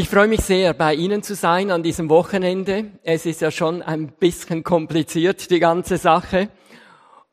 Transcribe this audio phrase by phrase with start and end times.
[0.00, 2.86] Ich freue mich sehr, bei Ihnen zu sein an diesem Wochenende.
[3.02, 6.48] Es ist ja schon ein bisschen kompliziert, die ganze Sache.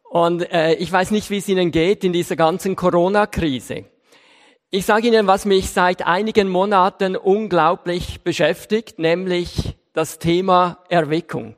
[0.09, 3.85] Und äh, ich weiß nicht, wie es Ihnen geht in dieser ganzen Corona-Krise.
[4.69, 11.55] Ich sage Ihnen, was mich seit einigen Monaten unglaublich beschäftigt, nämlich das Thema Erweckung.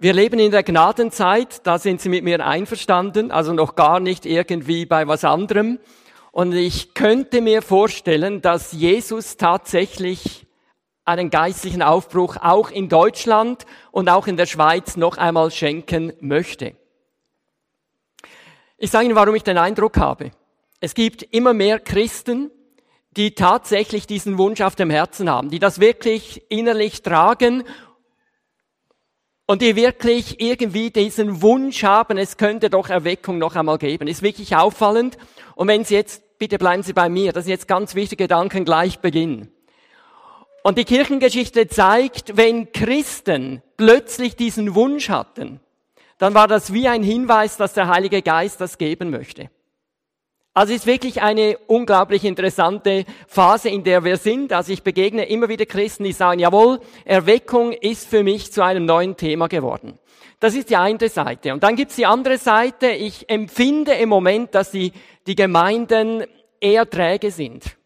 [0.00, 4.26] Wir leben in der Gnadenzeit, da sind Sie mit mir einverstanden, also noch gar nicht
[4.26, 5.78] irgendwie bei was anderem.
[6.32, 10.46] Und ich könnte mir vorstellen, dass Jesus tatsächlich
[11.04, 16.76] einen geistlichen Aufbruch auch in Deutschland und auch in der Schweiz noch einmal schenken möchte.
[18.78, 20.30] Ich sage Ihnen, warum ich den Eindruck habe.
[20.80, 22.50] Es gibt immer mehr Christen,
[23.16, 27.64] die tatsächlich diesen Wunsch auf dem Herzen haben, die das wirklich innerlich tragen
[29.46, 34.06] und die wirklich irgendwie diesen Wunsch haben, es könnte doch Erweckung noch einmal geben.
[34.06, 35.18] Ist wirklich auffallend.
[35.56, 38.64] Und wenn Sie jetzt, bitte bleiben Sie bei mir, das sind jetzt ganz wichtige Gedanken
[38.64, 39.52] gleich beginnen.
[40.62, 45.60] Und die Kirchengeschichte zeigt, wenn Christen plötzlich diesen Wunsch hatten,
[46.18, 49.50] dann war das wie ein Hinweis, dass der Heilige Geist das geben möchte.
[50.52, 54.52] Also ist wirklich eine unglaublich interessante Phase, in der wir sind.
[54.52, 58.86] Also ich begegne immer wieder Christen, die sagen, jawohl, Erweckung ist für mich zu einem
[58.86, 59.98] neuen Thema geworden.
[60.40, 61.52] Das ist die eine Seite.
[61.52, 62.88] Und dann gibt's die andere Seite.
[62.88, 64.92] Ich empfinde im Moment, dass die,
[65.26, 66.24] die Gemeinden
[66.60, 67.76] eher träge sind.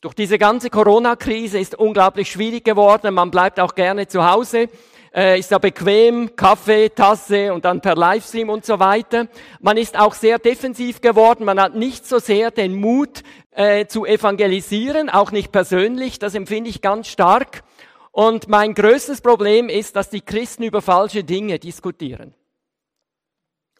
[0.00, 3.14] Durch diese ganze Corona-Krise ist unglaublich schwierig geworden.
[3.14, 4.68] Man bleibt auch gerne zu Hause
[5.16, 9.28] äh, ist ja bequem, Kaffee, Tasse und dann per Livestream und so weiter.
[9.60, 14.04] Man ist auch sehr defensiv geworden, man hat nicht so sehr den Mut äh, zu
[14.04, 17.64] evangelisieren, auch nicht persönlich, das empfinde ich ganz stark.
[18.12, 22.34] Und mein größtes Problem ist, dass die Christen über falsche Dinge diskutieren.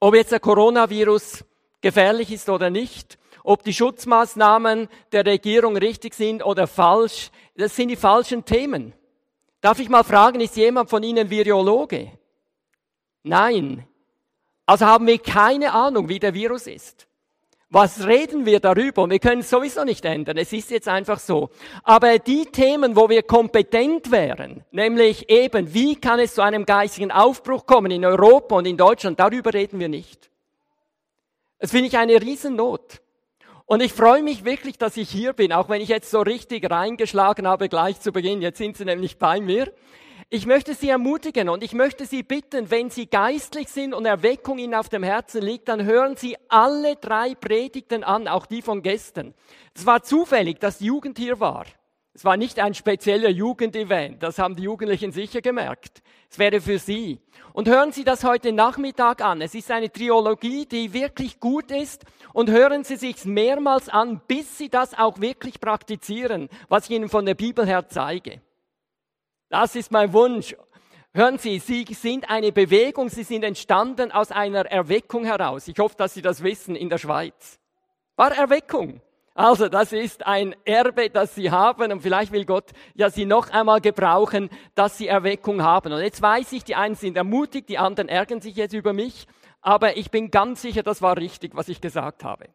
[0.00, 1.44] Ob jetzt der Coronavirus
[1.80, 7.88] gefährlich ist oder nicht, ob die Schutzmaßnahmen der Regierung richtig sind oder falsch, das sind
[7.88, 8.92] die falschen Themen.
[9.60, 12.12] Darf ich mal fragen, ist jemand von Ihnen Virologe?
[13.22, 13.86] Nein.
[14.66, 17.06] Also haben wir keine Ahnung, wie der Virus ist.
[17.68, 19.08] Was reden wir darüber?
[19.10, 20.36] Wir können es sowieso nicht ändern.
[20.36, 21.50] Es ist jetzt einfach so.
[21.82, 27.10] Aber die Themen, wo wir kompetent wären, nämlich eben, wie kann es zu einem geistigen
[27.10, 30.30] Aufbruch kommen in Europa und in Deutschland, darüber reden wir nicht.
[31.58, 33.00] Das finde ich eine Riesennot.
[33.64, 36.70] Und ich freue mich wirklich, dass ich hier bin, auch wenn ich jetzt so richtig
[36.70, 38.40] reingeschlagen habe gleich zu Beginn.
[38.40, 39.72] Jetzt sind Sie nämlich bei mir.
[40.28, 44.58] Ich möchte Sie ermutigen und ich möchte Sie bitten, wenn Sie geistlich sind und Erweckung
[44.58, 48.82] Ihnen auf dem Herzen liegt, dann hören Sie alle drei Predigten an, auch die von
[48.82, 49.34] gestern.
[49.74, 51.66] Es war zufällig, dass die Jugend hier war.
[52.16, 56.00] Es war nicht ein spezieller Jugendevent, das haben die Jugendlichen sicher gemerkt.
[56.30, 57.20] Es wäre für Sie.
[57.52, 59.42] Und hören Sie das heute Nachmittag an.
[59.42, 62.06] Es ist eine Triologie, die wirklich gut ist.
[62.32, 67.10] Und hören Sie sich mehrmals an, bis Sie das auch wirklich praktizieren, was ich Ihnen
[67.10, 68.40] von der Bibel her zeige.
[69.50, 70.56] Das ist mein Wunsch.
[71.12, 75.68] Hören Sie, Sie sind eine Bewegung, Sie sind entstanden aus einer Erweckung heraus.
[75.68, 77.58] Ich hoffe, dass Sie das wissen in der Schweiz.
[78.16, 79.02] War Erweckung.
[79.36, 83.50] Also das ist ein Erbe, das sie haben und vielleicht will Gott ja sie noch
[83.50, 85.92] einmal gebrauchen, dass sie Erweckung haben.
[85.92, 89.26] Und jetzt weiß ich, die einen sind ermutigt, die anderen ärgern sich jetzt über mich,
[89.60, 92.46] aber ich bin ganz sicher, das war richtig, was ich gesagt habe.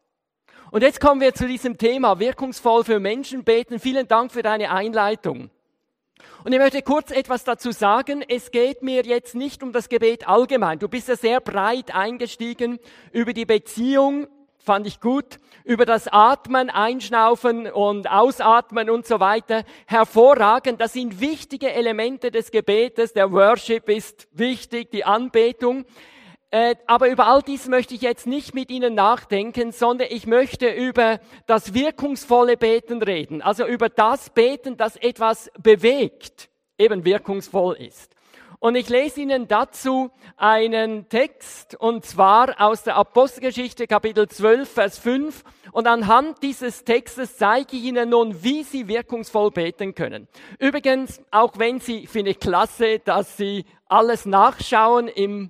[0.71, 3.77] Und jetzt kommen wir zu diesem Thema, wirkungsvoll für Menschen beten.
[3.79, 5.51] Vielen Dank für deine Einleitung.
[6.43, 8.23] Und ich möchte kurz etwas dazu sagen.
[8.27, 10.79] Es geht mir jetzt nicht um das Gebet allgemein.
[10.79, 12.79] Du bist ja sehr breit eingestiegen
[13.11, 14.27] über die Beziehung
[14.63, 19.63] fand ich gut, über das Atmen, Einschnaufen und Ausatmen und so weiter.
[19.85, 23.13] Hervorragend, das sind wichtige Elemente des Gebetes.
[23.13, 25.85] Der Worship ist wichtig, die Anbetung.
[26.49, 30.67] Äh, aber über all dies möchte ich jetzt nicht mit Ihnen nachdenken, sondern ich möchte
[30.69, 33.41] über das wirkungsvolle Beten reden.
[33.41, 38.15] Also über das Beten, das etwas bewegt, eben wirkungsvoll ist.
[38.61, 44.99] Und ich lese Ihnen dazu einen Text, und zwar aus der Apostelgeschichte Kapitel 12, Vers
[44.99, 45.43] 5.
[45.71, 50.27] Und anhand dieses Textes zeige ich Ihnen nun, wie Sie wirkungsvoll beten können.
[50.59, 55.49] Übrigens, auch wenn Sie, finde ich klasse, dass Sie alles nachschauen im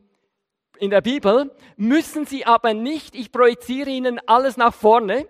[0.80, 5.28] in der Bibel, müssen Sie aber nicht, ich projiziere Ihnen alles nach vorne,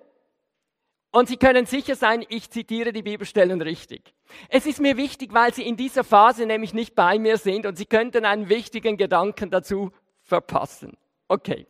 [1.11, 4.13] und Sie können sicher sein, ich zitiere die Bibelstellen richtig.
[4.47, 7.77] Es ist mir wichtig, weil Sie in dieser Phase nämlich nicht bei mir sind und
[7.77, 9.91] Sie könnten einen wichtigen Gedanken dazu
[10.23, 10.97] verpassen.
[11.27, 11.67] Okay.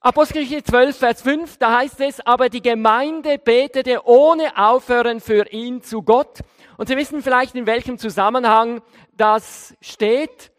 [0.00, 5.82] Apostelgeschichte 12, Vers 5, da heißt es, aber die Gemeinde betete ohne Aufhören für ihn
[5.82, 6.38] zu Gott.
[6.76, 8.80] Und Sie wissen vielleicht, in welchem Zusammenhang
[9.16, 10.52] das steht.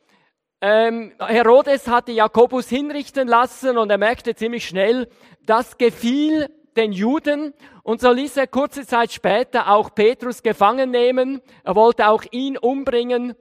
[0.59, 5.07] Ähm, Herodes hatte Jakobus hinrichten lassen und er merkte ziemlich schnell,
[5.45, 11.41] das gefiel den Juden und so ließ er kurze Zeit später auch Petrus gefangen nehmen.
[11.63, 13.35] Er wollte auch ihn umbringen.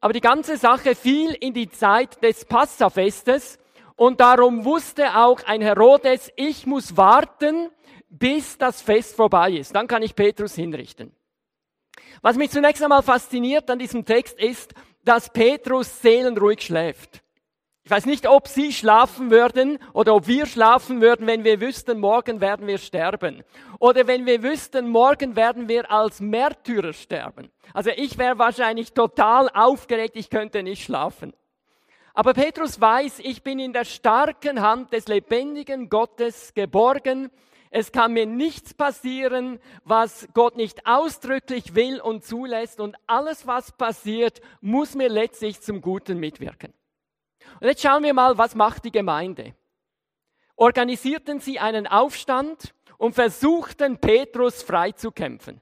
[0.00, 3.58] Aber die ganze Sache fiel in die Zeit des Passafestes
[3.96, 7.68] und darum wusste auch ein Herodes, ich muss warten,
[8.08, 9.74] bis das Fest vorbei ist.
[9.74, 11.12] Dann kann ich Petrus hinrichten.
[12.22, 14.74] Was mich zunächst einmal fasziniert an diesem Text ist,
[15.04, 17.22] dass Petrus seelenruhig schläft.
[17.90, 21.98] Ich weiß nicht, ob Sie schlafen würden oder ob wir schlafen würden, wenn wir wüssten,
[21.98, 23.42] morgen werden wir sterben.
[23.80, 27.50] Oder wenn wir wüssten, morgen werden wir als Märtyrer sterben.
[27.74, 31.32] Also ich wäre wahrscheinlich total aufgeregt, ich könnte nicht schlafen.
[32.14, 37.28] Aber Petrus weiß, ich bin in der starken Hand des lebendigen Gottes geborgen.
[37.72, 42.78] Es kann mir nichts passieren, was Gott nicht ausdrücklich will und zulässt.
[42.78, 46.72] Und alles, was passiert, muss mir letztlich zum Guten mitwirken.
[47.60, 49.54] Und jetzt schauen wir mal, was macht die Gemeinde?
[50.56, 55.60] Organisierten sie einen Aufstand und versuchten Petrus freizukämpfen.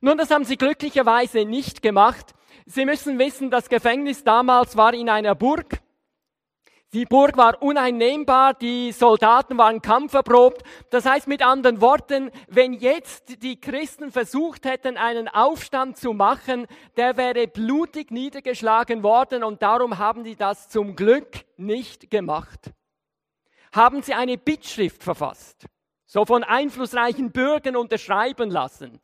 [0.00, 2.34] Nun, das haben sie glücklicherweise nicht gemacht.
[2.66, 5.80] Sie müssen wissen, das Gefängnis damals war in einer Burg
[6.96, 10.62] die Burg war uneinnehmbar, die Soldaten waren kampferprobt.
[10.88, 16.66] Das heißt mit anderen Worten, wenn jetzt die Christen versucht hätten, einen Aufstand zu machen,
[16.96, 22.72] der wäre blutig niedergeschlagen worden und darum haben die das zum Glück nicht gemacht.
[23.74, 25.66] Haben sie eine Bittschrift verfasst,
[26.06, 29.02] so von einflussreichen Bürgern unterschreiben lassen.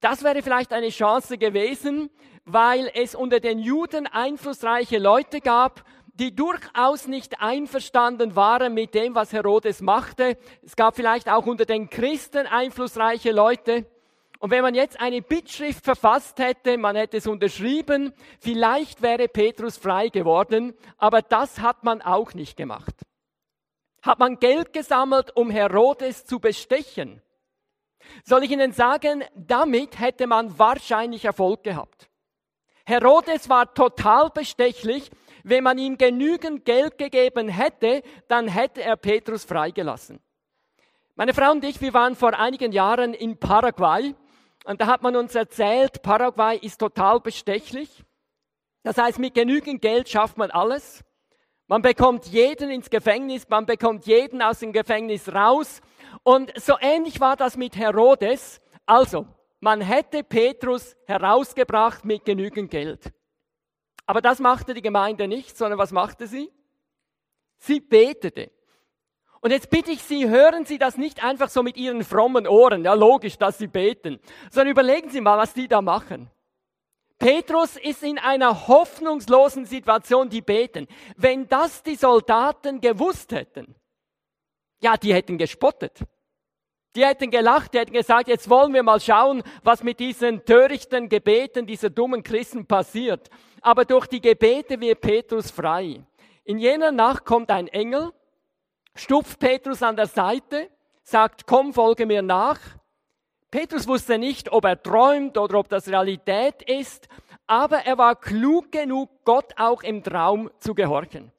[0.00, 2.10] Das wäre vielleicht eine Chance gewesen,
[2.44, 5.82] weil es unter den Juden einflussreiche Leute gab,
[6.18, 10.38] die durchaus nicht einverstanden waren mit dem, was Herodes machte.
[10.62, 13.86] Es gab vielleicht auch unter den Christen einflussreiche Leute.
[14.38, 19.76] Und wenn man jetzt eine Bittschrift verfasst hätte, man hätte es unterschrieben, vielleicht wäre Petrus
[19.76, 22.94] frei geworden, aber das hat man auch nicht gemacht.
[24.02, 27.22] Hat man Geld gesammelt, um Herodes zu bestechen?
[28.24, 32.08] Soll ich Ihnen sagen, damit hätte man wahrscheinlich Erfolg gehabt.
[32.84, 35.10] Herodes war total bestechlich
[35.48, 40.18] wenn man ihm genügend Geld gegeben hätte, dann hätte er Petrus freigelassen.
[41.14, 44.14] Meine Frau und ich, wir waren vor einigen Jahren in Paraguay
[44.64, 48.04] und da hat man uns erzählt, Paraguay ist total bestechlich.
[48.82, 51.04] Das heißt, mit genügend Geld schafft man alles.
[51.68, 55.80] Man bekommt jeden ins Gefängnis, man bekommt jeden aus dem Gefängnis raus.
[56.24, 58.60] Und so ähnlich war das mit Herodes.
[58.84, 59.26] Also,
[59.60, 63.12] man hätte Petrus herausgebracht mit genügend Geld.
[64.06, 66.50] Aber das machte die Gemeinde nicht, sondern was machte sie?
[67.58, 68.50] Sie betete.
[69.40, 72.84] Und jetzt bitte ich Sie, hören Sie das nicht einfach so mit Ihren frommen Ohren,
[72.84, 74.18] ja logisch, dass Sie beten,
[74.50, 76.30] sondern überlegen Sie mal, was die da machen.
[77.18, 80.86] Petrus ist in einer hoffnungslosen Situation, die beten.
[81.16, 83.74] Wenn das die Soldaten gewusst hätten,
[84.82, 86.00] ja, die hätten gespottet.
[86.96, 91.08] Die hätten gelacht, die hätten gesagt, jetzt wollen wir mal schauen, was mit diesen törichten
[91.08, 93.30] Gebeten dieser dummen Christen passiert
[93.66, 96.00] aber durch die Gebete wird Petrus frei.
[96.44, 98.12] In jener Nacht kommt ein Engel,
[98.94, 100.70] stupft Petrus an der Seite,
[101.02, 102.60] sagt, komm, folge mir nach.
[103.50, 107.08] Petrus wusste nicht, ob er träumt oder ob das Realität ist,
[107.48, 111.32] aber er war klug genug, Gott auch im Traum zu gehorchen.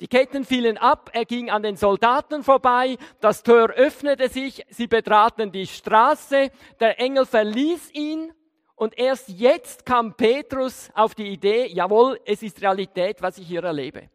[0.00, 4.86] Die Ketten fielen ab, er ging an den Soldaten vorbei, das Tor öffnete sich, sie
[4.86, 6.50] betraten die Straße,
[6.80, 8.32] der Engel verließ ihn
[8.76, 13.62] und erst jetzt kam Petrus auf die Idee, jawohl, es ist Realität, was ich hier
[13.62, 14.08] erlebe.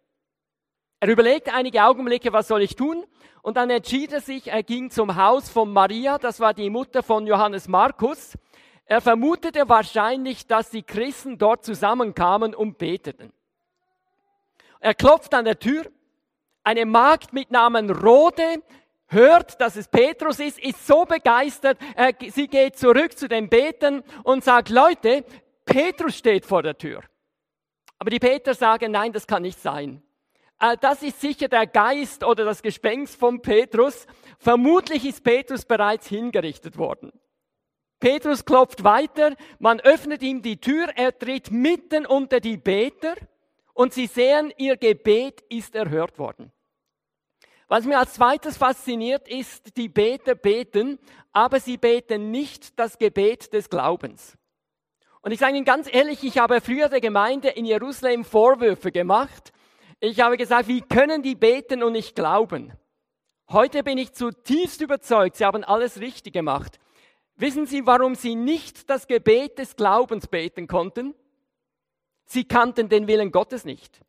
[0.99, 3.05] Er überlegte einige Augenblicke, was soll ich tun?
[3.43, 7.03] Und dann entschied er sich, er ging zum Haus von Maria, das war die Mutter
[7.03, 8.35] von Johannes Markus.
[8.85, 13.31] Er vermutete wahrscheinlich, dass die Christen dort zusammenkamen und beteten.
[14.85, 15.87] Er klopft an der Tür.
[16.63, 18.61] Eine Magd mit Namen Rode
[19.07, 21.79] hört, dass es Petrus ist, ist so begeistert,
[22.29, 25.25] sie geht zurück zu den Betern und sagt, Leute,
[25.65, 27.01] Petrus steht vor der Tür.
[27.97, 30.03] Aber die Peter sagen, nein, das kann nicht sein.
[30.59, 34.05] Äh, das ist sicher der Geist oder das Gespenst von Petrus.
[34.37, 37.11] Vermutlich ist Petrus bereits hingerichtet worden.
[37.99, 43.15] Petrus klopft weiter, man öffnet ihm die Tür, er tritt mitten unter die Beter
[43.75, 46.51] und sie sehen, ihr Gebet ist erhört worden.
[47.67, 50.97] Was mir als zweites fasziniert, ist, die Beter beten,
[51.31, 54.37] aber sie beten nicht das Gebet des Glaubens.
[55.21, 59.51] Und ich sage Ihnen ganz ehrlich, ich habe früher der Gemeinde in Jerusalem Vorwürfe gemacht.
[59.99, 62.73] Ich habe gesagt, wie können die beten und nicht glauben?
[63.49, 66.79] Heute bin ich zutiefst überzeugt, sie haben alles richtig gemacht.
[67.35, 71.15] Wissen Sie, warum sie nicht das Gebet des Glaubens beten konnten?
[72.25, 74.01] Sie kannten den Willen Gottes nicht.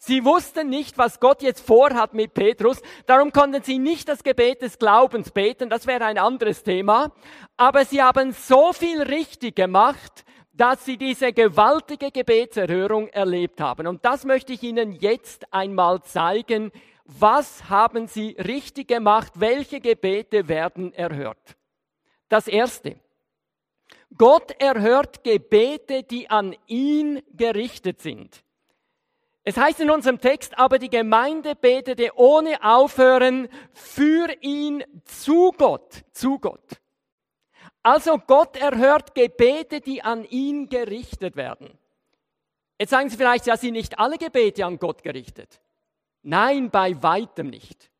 [0.00, 2.80] Sie wussten nicht, was Gott jetzt vorhat mit Petrus.
[3.06, 5.68] Darum konnten sie nicht das Gebet des Glaubens beten.
[5.68, 7.12] Das wäre ein anderes Thema.
[7.56, 13.88] Aber sie haben so viel richtig gemacht, dass sie diese gewaltige Gebetserhörung erlebt haben.
[13.88, 16.70] Und das möchte ich Ihnen jetzt einmal zeigen.
[17.04, 19.32] Was haben Sie richtig gemacht?
[19.36, 21.56] Welche Gebete werden erhört?
[22.28, 22.96] Das erste.
[24.16, 28.42] Gott erhört Gebete, die an ihn gerichtet sind.
[29.44, 36.04] Es heißt in unserem Text, aber die Gemeinde betete ohne Aufhören für ihn zu Gott,
[36.12, 36.80] zu Gott.
[37.82, 41.78] Also Gott erhört Gebete, die an ihn gerichtet werden.
[42.78, 45.60] Jetzt sagen Sie vielleicht, ja, sind nicht alle Gebete an Gott gerichtet.
[46.22, 47.90] Nein, bei weitem nicht.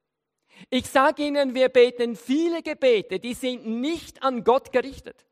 [0.71, 5.25] Ich sage Ihnen, wir beten viele Gebete, die sind nicht an Gott gerichtet.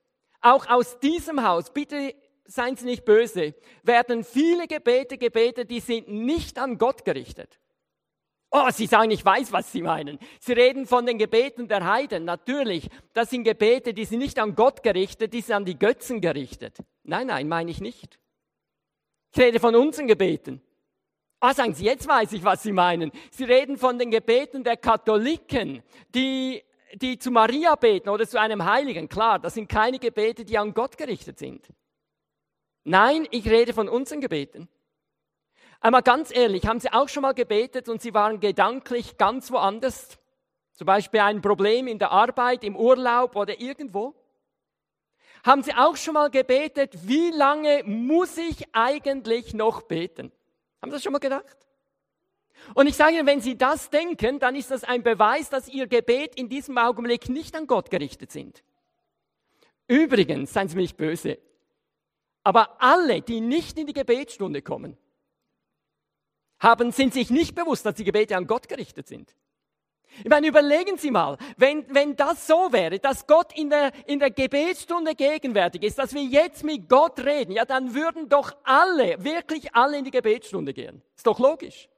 [0.47, 6.07] Auch aus diesem Haus, bitte seien Sie nicht böse, werden viele Gebete gebetet, die sind
[6.07, 7.59] nicht an Gott gerichtet.
[8.53, 10.21] Oh, Sie sagen, ich weiß, was Sie meinen.
[10.39, 12.25] Sie reden von den Gebeten der Heiden.
[12.25, 16.21] Natürlich, das sind Gebete, die sind nicht an Gott gerichtet, die sind an die Götzen
[16.21, 16.79] gerichtet.
[17.03, 18.21] Nein, nein, meine ich nicht.
[19.35, 20.63] Ich rede von unseren Gebeten.
[21.41, 23.11] Ah, sagen Sie, jetzt weiß ich, was Sie meinen.
[23.33, 25.83] Sie reden von den Gebeten der Katholiken,
[26.15, 26.63] die,
[26.95, 29.09] die zu Maria beten oder zu einem Heiligen.
[29.09, 31.67] Klar, das sind keine Gebete, die an Gott gerichtet sind.
[32.85, 34.69] Nein, ich rede von unseren Gebeten.
[35.81, 40.19] Einmal ganz ehrlich, haben Sie auch schon mal gebetet und Sie waren gedanklich ganz woanders?
[40.73, 44.15] Zum Beispiel ein Problem in der Arbeit, im Urlaub oder irgendwo?
[45.45, 50.33] Haben Sie auch schon mal gebetet, wie lange muss ich eigentlich noch beten?
[50.81, 51.66] Haben Sie das schon mal gedacht?
[52.75, 55.87] Und ich sage Ihnen, wenn Sie das denken, dann ist das ein Beweis, dass Ihr
[55.87, 58.63] Gebet in diesem Augenblick nicht an Gott gerichtet sind.
[59.89, 61.39] Übrigens, seien Sie mir nicht böse,
[62.43, 64.97] aber alle, die nicht in die Gebetsstunde kommen,
[66.59, 69.35] haben, sind sich nicht bewusst, dass die Gebete an Gott gerichtet sind.
[70.19, 74.19] Ich meine, überlegen Sie mal, wenn, wenn das so wäre, dass Gott in der, in
[74.19, 79.23] der Gebetsstunde gegenwärtig ist, dass wir jetzt mit Gott reden, ja, dann würden doch alle,
[79.23, 81.03] wirklich alle in die Gebetsstunde gehen.
[81.17, 81.89] Ist doch logisch.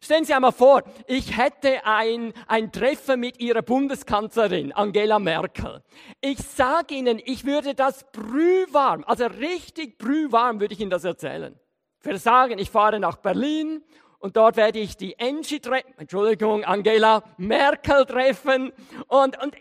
[0.00, 5.82] Stellen Sie einmal vor, ich hätte ein, ein Treffen mit Ihrer Bundeskanzlerin Angela Merkel.
[6.20, 11.58] Ich sage Ihnen, ich würde das brühwarm, also richtig brühwarm würde ich Ihnen das erzählen.
[12.00, 13.82] Ich würde sagen, ich fahre nach Berlin
[14.18, 18.72] und dort werde ich die Angie treffen, Entschuldigung, Angela Merkel treffen
[19.08, 19.54] und, und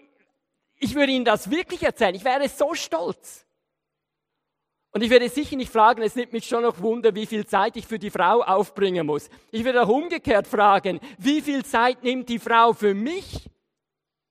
[0.79, 2.15] ich würde Ihnen das wirklich erzählen.
[2.15, 3.45] Ich wäre so stolz.
[4.93, 7.77] Und ich werde sicher nicht fragen, es nimmt mich schon noch Wunder, wie viel Zeit
[7.77, 9.29] ich für die Frau aufbringen muss.
[9.51, 13.49] Ich werde auch umgekehrt fragen, wie viel Zeit nimmt die Frau für mich?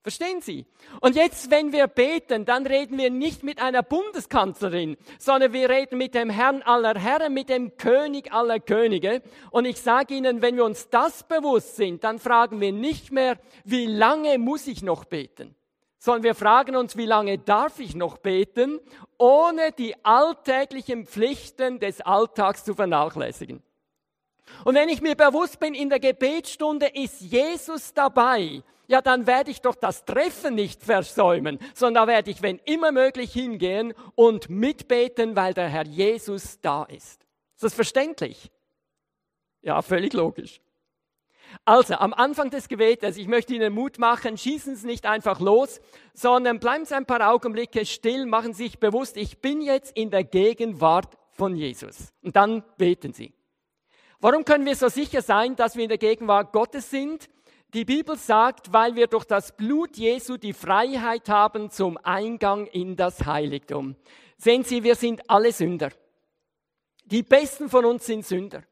[0.03, 0.65] Verstehen Sie?
[0.99, 5.99] Und jetzt, wenn wir beten, dann reden wir nicht mit einer Bundeskanzlerin, sondern wir reden
[5.99, 9.21] mit dem Herrn aller Herren, mit dem König aller Könige.
[9.51, 13.37] Und ich sage Ihnen, wenn wir uns das bewusst sind, dann fragen wir nicht mehr,
[13.63, 15.55] wie lange muss ich noch beten?
[16.01, 18.79] Sondern wir fragen uns, wie lange darf ich noch beten,
[19.19, 23.61] ohne die alltäglichen Pflichten des Alltags zu vernachlässigen.
[24.65, 29.51] Und wenn ich mir bewusst bin, in der Gebetsstunde ist Jesus dabei, ja, dann werde
[29.51, 34.49] ich doch das Treffen nicht versäumen, sondern da werde ich, wenn immer möglich, hingehen und
[34.49, 37.27] mitbeten, weil der Herr Jesus da ist.
[37.53, 38.51] Ist das verständlich?
[39.61, 40.61] Ja, völlig logisch.
[41.65, 45.79] Also, am Anfang des Gebetes, ich möchte Ihnen Mut machen, schießen Sie nicht einfach los,
[46.13, 50.09] sondern bleiben Sie ein paar Augenblicke still, machen Sie sich bewusst, ich bin jetzt in
[50.09, 52.13] der Gegenwart von Jesus.
[52.21, 53.33] Und dann beten Sie.
[54.19, 57.29] Warum können wir so sicher sein, dass wir in der Gegenwart Gottes sind?
[57.73, 62.95] Die Bibel sagt, weil wir durch das Blut Jesu die Freiheit haben zum Eingang in
[62.95, 63.95] das Heiligtum.
[64.37, 65.89] Sehen Sie, wir sind alle Sünder.
[67.05, 68.63] Die Besten von uns sind Sünder.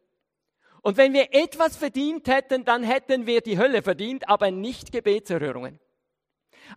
[0.89, 5.79] Und wenn wir etwas verdient hätten, dann hätten wir die Hölle verdient, aber nicht Gebetserhörungen.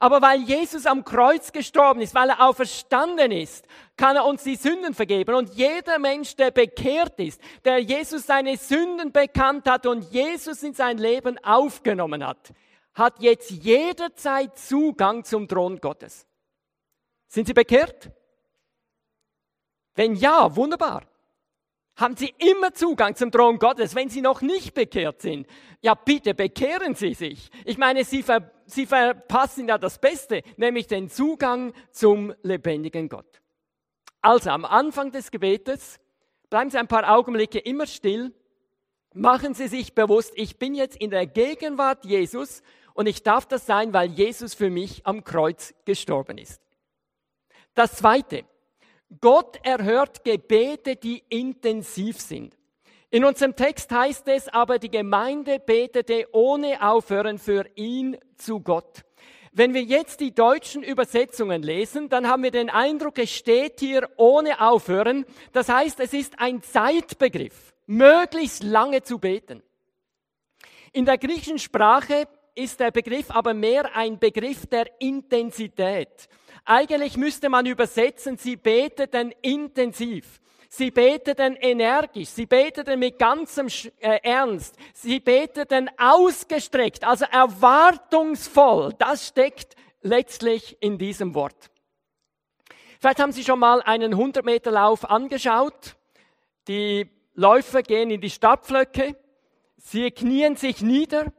[0.00, 3.64] Aber weil Jesus am Kreuz gestorben ist, weil er auferstanden ist,
[3.96, 5.34] kann er uns die Sünden vergeben.
[5.34, 10.74] Und jeder Mensch, der bekehrt ist, der Jesus seine Sünden bekannt hat und Jesus in
[10.74, 12.52] sein Leben aufgenommen hat,
[12.92, 16.26] hat jetzt jederzeit Zugang zum Thron Gottes.
[17.28, 18.10] Sind Sie bekehrt?
[19.94, 21.02] Wenn ja, wunderbar
[21.96, 25.46] haben Sie immer Zugang zum Thron Gottes, wenn Sie noch nicht bekehrt sind.
[25.82, 27.50] Ja, bitte bekehren Sie sich.
[27.64, 33.42] Ich meine, Sie, ver, Sie verpassen ja das Beste, nämlich den Zugang zum lebendigen Gott.
[34.20, 35.98] Also am Anfang des Gebetes
[36.48, 38.32] bleiben Sie ein paar Augenblicke immer still.
[39.14, 42.62] Machen Sie sich bewusst, ich bin jetzt in der Gegenwart Jesus
[42.94, 46.62] und ich darf das sein, weil Jesus für mich am Kreuz gestorben ist.
[47.74, 48.44] Das Zweite,
[49.20, 52.56] Gott erhört Gebete, die intensiv sind.
[53.10, 59.04] In unserem Text heißt es aber, die Gemeinde betete ohne Aufhören für ihn zu Gott.
[59.52, 64.08] Wenn wir jetzt die deutschen Übersetzungen lesen, dann haben wir den Eindruck, es steht hier
[64.16, 65.26] ohne Aufhören.
[65.52, 69.62] Das heißt, es ist ein Zeitbegriff, möglichst lange zu beten.
[70.94, 76.28] In der griechischen Sprache ist der Begriff aber mehr ein Begriff der Intensität.
[76.64, 80.40] Eigentlich müsste man übersetzen, sie beteten intensiv.
[80.68, 83.66] Sie beteten energisch, sie beteten mit ganzem
[84.00, 88.94] äh, Ernst, sie beteten ausgestreckt, also erwartungsvoll.
[88.98, 91.70] Das steckt letztlich in diesem Wort.
[92.98, 95.96] Vielleicht haben Sie schon mal einen 100 Meter Lauf angeschaut.
[96.68, 99.16] Die Läufer gehen in die Stadtflöcke,
[99.76, 101.32] sie knien sich nieder,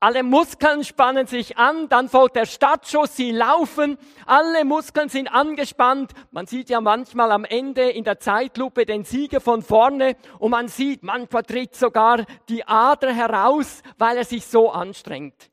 [0.00, 6.12] alle Muskeln spannen sich an, dann folgt der Startschuss, sie laufen, alle Muskeln sind angespannt.
[6.30, 10.68] Man sieht ja manchmal am Ende in der Zeitlupe den Sieger von vorne und man
[10.68, 15.50] sieht, manchmal tritt sogar die Ader heraus, weil er sich so anstrengt.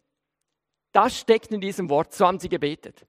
[0.91, 3.07] Das steckt in diesem Wort, so haben sie gebetet.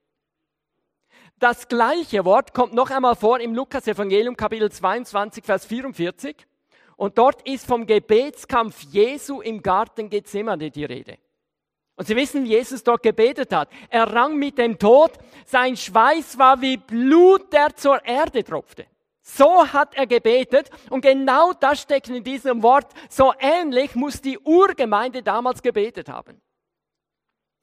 [1.37, 6.47] Das gleiche Wort kommt noch einmal vor im Lukas-Evangelium, Kapitel 22, Vers 44.
[6.95, 11.19] Und dort ist vom Gebetskampf Jesu im Garten Gethsemane die Rede.
[11.97, 13.69] Und Sie wissen, wie Jesus dort gebetet hat.
[13.89, 15.11] Er rang mit dem Tod,
[15.45, 18.85] sein Schweiß war wie Blut, der zur Erde tropfte.
[19.21, 22.93] So hat er gebetet und genau das steckt in diesem Wort.
[23.09, 26.39] So ähnlich muss die Urgemeinde damals gebetet haben.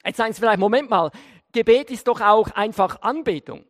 [0.05, 1.11] Jetzt sagen Sie vielleicht, Moment mal,
[1.53, 3.65] Gebet ist doch auch einfach Anbetung.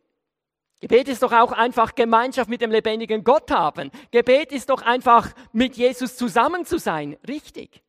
[0.81, 3.91] Gebet ist doch auch einfach Gemeinschaft mit dem lebendigen Gott haben.
[4.11, 7.17] Gebet ist doch einfach mit Jesus zusammen zu sein.
[7.29, 7.84] Richtig.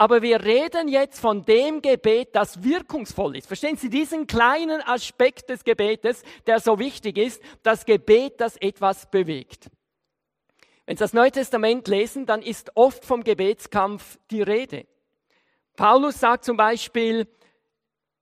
[0.00, 3.48] Aber wir reden jetzt von dem Gebet, das wirkungsvoll ist.
[3.48, 9.10] Verstehen Sie diesen kleinen Aspekt des Gebetes, der so wichtig ist, das Gebet, das etwas
[9.10, 9.68] bewegt.
[10.86, 14.86] Wenn Sie das Neue Testament lesen, dann ist oft vom Gebetskampf die Rede.
[15.74, 17.26] Paulus sagt zum Beispiel,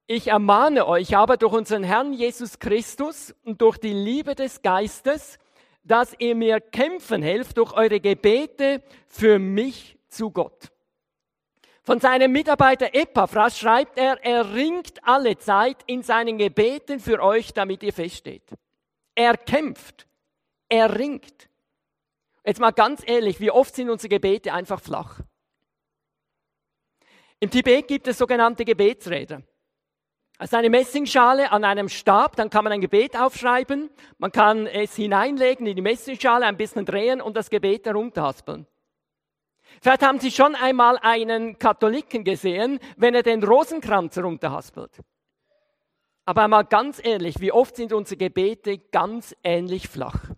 [0.06, 5.38] ich ermahne euch aber durch unseren Herrn Jesus Christus und durch die Liebe des Geistes,
[5.84, 10.70] dass ihr mir kämpfen helft durch eure Gebete für mich zu Gott.
[11.86, 17.52] Von seinem Mitarbeiter Epaphras schreibt er, er ringt alle Zeit in seinen Gebeten für euch,
[17.52, 18.42] damit ihr feststeht.
[19.14, 20.08] Er kämpft.
[20.68, 21.48] Er ringt.
[22.44, 25.20] Jetzt mal ganz ehrlich, wie oft sind unsere Gebete einfach flach?
[27.38, 29.42] Im Tibet gibt es sogenannte Gebetsräder.
[30.38, 34.96] Also eine Messingschale an einem Stab, dann kann man ein Gebet aufschreiben, man kann es
[34.96, 38.66] hineinlegen in die Messingschale, ein bisschen drehen und das Gebet herunterhaspeln.
[39.80, 45.00] Vielleicht haben Sie schon einmal einen Katholiken gesehen, wenn er den Rosenkranz runterhaspelt.
[46.24, 50.30] Aber einmal ganz ehrlich, wie oft sind unsere Gebete ganz ähnlich flach?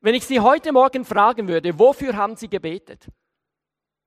[0.00, 3.08] Wenn ich Sie heute Morgen fragen würde, wofür haben Sie gebetet?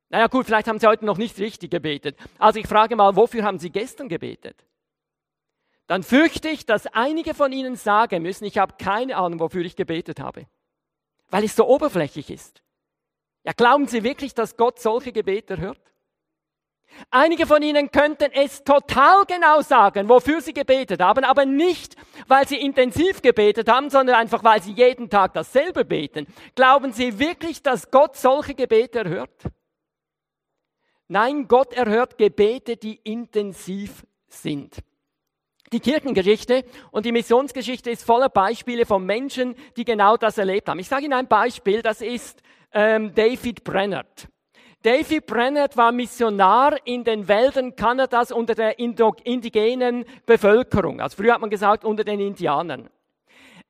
[0.10, 2.18] Naja gut, vielleicht haben Sie heute noch nicht richtig gebetet.
[2.40, 4.66] Also ich frage mal, wofür haben Sie gestern gebetet?
[5.86, 9.76] Dann fürchte ich, dass einige von Ihnen sagen müssen, ich habe keine Ahnung, wofür ich
[9.76, 10.48] gebetet habe.
[11.30, 12.64] Weil es so oberflächlich ist.
[13.44, 15.80] Ja, glauben Sie wirklich, dass Gott solche Gebete hört?
[17.12, 21.96] Einige von Ihnen könnten es total genau sagen, wofür Sie gebetet haben, aber nicht,
[22.28, 26.28] weil Sie intensiv gebetet haben, sondern einfach, weil Sie jeden Tag dasselbe beten.
[26.56, 29.44] Glauben Sie wirklich, dass Gott solche Gebete erhört?
[31.08, 34.78] Nein, Gott erhört Gebete, die intensiv sind.
[35.72, 40.80] Die Kirchengeschichte und die Missionsgeschichte ist voller Beispiele von Menschen, die genau das erlebt haben.
[40.80, 42.42] Ich sage Ihnen ein Beispiel, das ist
[42.74, 44.28] ähm, David Brennert.
[44.82, 51.02] David Brennert war Missionar in den Wäldern Kanadas unter der indigenen Bevölkerung.
[51.02, 52.90] Also früher hat man gesagt unter den Indianern.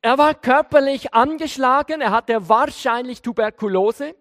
[0.01, 4.15] Er war körperlich angeschlagen, er hatte wahrscheinlich Tuberkulose.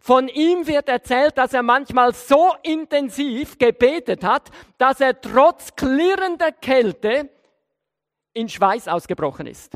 [0.00, 6.52] Von ihm wird erzählt, dass er manchmal so intensiv gebetet hat, dass er trotz klirrender
[6.52, 7.28] Kälte
[8.32, 9.74] in Schweiß ausgebrochen ist.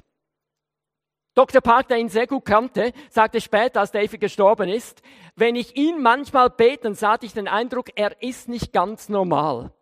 [1.41, 1.63] Dr.
[1.63, 5.01] Park, der ihn sehr gut kannte, sagte später, als David gestorben ist,
[5.37, 9.73] wenn ich ihn manchmal beten sah, ich den Eindruck, er ist nicht ganz normal.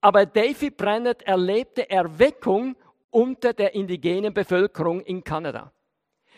[0.00, 2.76] Aber David Brennett erlebte Erweckung
[3.10, 5.70] unter der indigenen Bevölkerung in Kanada.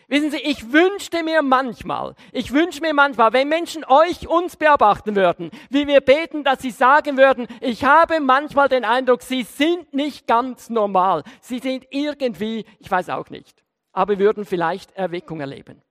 [0.09, 5.15] Wissen Sie, ich wünschte mir manchmal, ich wünsche mir manchmal, wenn Menschen euch, uns beobachten
[5.15, 9.93] würden, wie wir beten, dass sie sagen würden, ich habe manchmal den Eindruck, sie sind
[9.93, 11.23] nicht ganz normal.
[11.39, 13.66] Sie sind irgendwie, ich weiß auch nicht
[13.97, 15.81] aber würden vielleicht Erweckung erleben.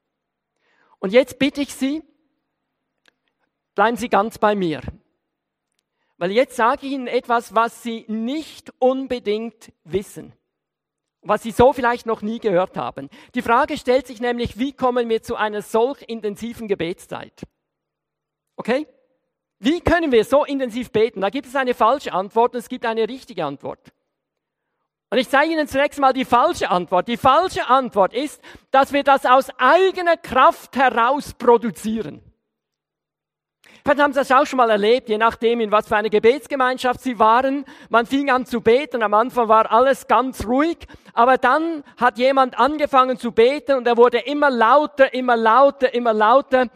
[1.01, 2.05] Und jetzt bitte ich Sie,
[3.75, 4.81] bleiben Sie ganz bei mir.
[6.17, 10.33] Weil jetzt sage ich Ihnen etwas, was Sie nicht unbedingt wissen.
[11.23, 13.09] was Sie so vielleicht noch nie gehört haben.
[13.35, 17.43] Die Frage stellt sich nämlich, wie kommen wir zu einer solch intensiven Gebetszeit?
[18.55, 18.87] Okay?
[19.59, 21.23] Wie können wir so intensiv beten?
[21.23, 23.93] Da gibt es eine falsche Antwort und es gibt eine richtige Antwort.
[25.11, 27.07] Und ich zeige Ihnen zunächst mal die falsche Antwort.
[27.07, 28.43] Die falsche Antwort ist,
[28.73, 32.23] dass wir das aus eigener Kraft heraus produzieren.
[33.85, 37.01] Vielleicht haben Sie das auch schon mal erlebt, je nachdem, in was für eine Gebetsgemeinschaft
[37.03, 37.65] Sie waren.
[37.89, 40.79] Man fing an zu beten, am Anfang war alles ganz ruhig,
[41.13, 46.13] aber dann hat jemand angefangen zu beten und er wurde immer lauter, immer lauter, immer
[46.13, 46.67] lauter,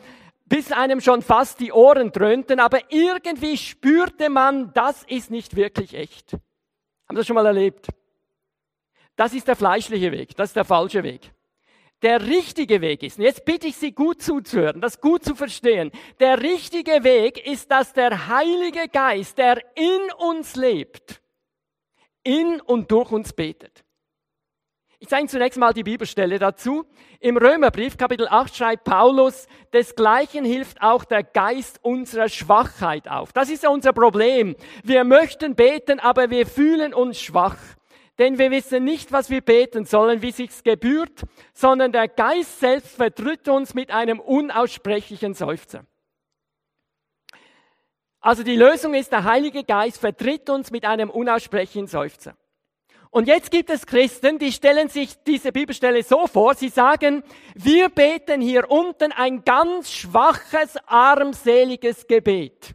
[0.46, 5.94] bis einem schon fast die Ohren dröhnten, aber irgendwie spürte man, das ist nicht wirklich
[5.94, 6.34] echt.
[6.34, 6.40] Haben
[7.10, 7.88] Sie das schon mal erlebt?
[9.16, 11.32] Das ist der fleischliche Weg, das ist der falsche Weg.
[12.02, 15.90] Der richtige Weg ist, und jetzt bitte ich Sie gut zuzuhören, das gut zu verstehen,
[16.18, 21.20] der richtige Weg ist, dass der Heilige Geist, der in uns lebt,
[22.22, 23.84] in und durch uns betet.
[25.02, 26.84] Ich zeige zunächst mal die Bibelstelle dazu.
[27.20, 33.32] Im Römerbrief Kapitel 8 schreibt Paulus, desgleichen hilft auch der Geist unserer Schwachheit auf.
[33.32, 34.56] Das ist ja unser Problem.
[34.84, 37.56] Wir möchten beten, aber wir fühlen uns schwach.
[38.20, 41.22] Denn wir wissen nicht, was wir beten sollen, wie sich's gebührt,
[41.54, 45.86] sondern der Geist selbst vertritt uns mit einem unaussprechlichen Seufzer.
[48.20, 52.36] Also die Lösung ist, der Heilige Geist vertritt uns mit einem unaussprechlichen Seufzer.
[53.08, 57.88] Und jetzt gibt es Christen, die stellen sich diese Bibelstelle so vor, sie sagen, wir
[57.88, 62.74] beten hier unten ein ganz schwaches, armseliges Gebet.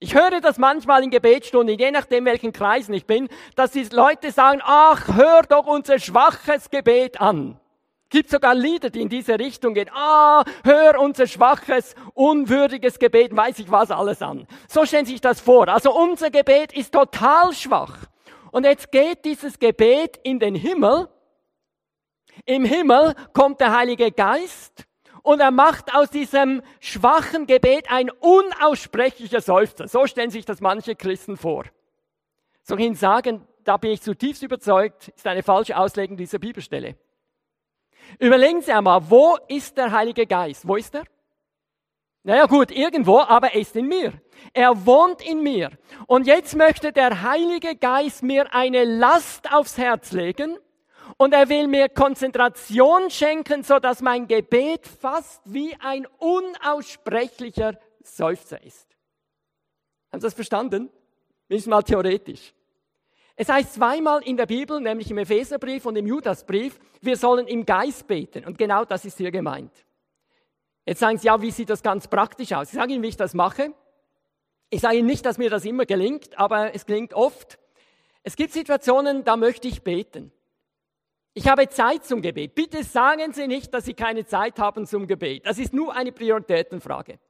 [0.00, 4.30] Ich höre das manchmal in Gebetsstunden, je nachdem welchen Kreisen ich bin, dass die Leute
[4.30, 7.58] sagen, ach, hör doch unser schwaches Gebet an.
[8.10, 9.90] Gibt sogar Lieder, die in diese Richtung gehen.
[9.92, 14.46] Ah, hör unser schwaches, unwürdiges Gebet, weiß ich was alles an.
[14.66, 15.68] So stellen Sie sich das vor.
[15.68, 17.98] Also unser Gebet ist total schwach.
[18.50, 21.08] Und jetzt geht dieses Gebet in den Himmel.
[22.46, 24.87] Im Himmel kommt der Heilige Geist
[25.22, 29.88] und er macht aus diesem schwachen Gebet ein unaussprechlicher Seufzer.
[29.88, 31.64] So stellen sich das manche Christen vor.
[32.68, 36.96] Ich Ihnen sagen, da bin ich zutiefst überzeugt, ist eine falsche Auslegung dieser Bibelstelle.
[38.18, 40.66] Überlegen Sie einmal, wo ist der Heilige Geist?
[40.66, 41.04] Wo ist er?
[42.24, 44.12] Naja gut, irgendwo, aber er ist in mir.
[44.52, 45.70] Er wohnt in mir.
[46.06, 50.58] Und jetzt möchte der Heilige Geist mir eine Last aufs Herz legen,
[51.18, 58.62] und er will mir Konzentration schenken, so dass mein Gebet fast wie ein unaussprechlicher Seufzer
[58.62, 58.88] ist.
[60.10, 60.90] Haben Sie das verstanden?
[61.48, 62.54] Mindestens mal theoretisch.
[63.36, 67.66] Es heißt zweimal in der Bibel, nämlich im Epheserbrief und im Judasbrief, wir sollen im
[67.66, 68.44] Geist beten.
[68.44, 69.72] Und genau das ist hier gemeint.
[70.86, 72.68] Jetzt sagen Sie, ja, wie sieht das ganz praktisch aus?
[72.68, 73.72] Ich sage Ihnen, wie ich das mache.
[74.70, 77.58] Ich sage Ihnen nicht, dass mir das immer gelingt, aber es gelingt oft.
[78.22, 80.32] Es gibt Situationen, da möchte ich beten.
[81.38, 82.56] Ich habe Zeit zum Gebet.
[82.56, 85.46] Bitte sagen Sie nicht, dass Sie keine Zeit haben zum Gebet.
[85.46, 87.20] Das ist nur eine Prioritätenfrage.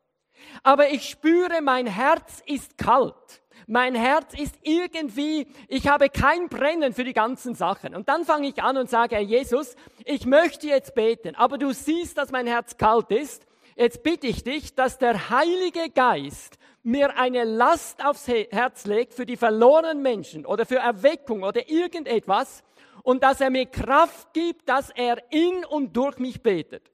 [0.62, 3.42] Aber ich spüre, mein Herz ist kalt.
[3.66, 7.94] Mein Herz ist irgendwie, ich habe kein Brennen für die ganzen Sachen.
[7.94, 11.74] Und dann fange ich an und sage, Herr Jesus, ich möchte jetzt beten, aber du
[11.74, 13.46] siehst, dass mein Herz kalt ist.
[13.76, 19.26] Jetzt bitte ich dich, dass der Heilige Geist mir eine Last aufs Herz legt für
[19.26, 22.62] die verlorenen Menschen oder für Erweckung oder irgendetwas,
[23.08, 26.92] und dass er mir Kraft gibt, dass er in und durch mich betet.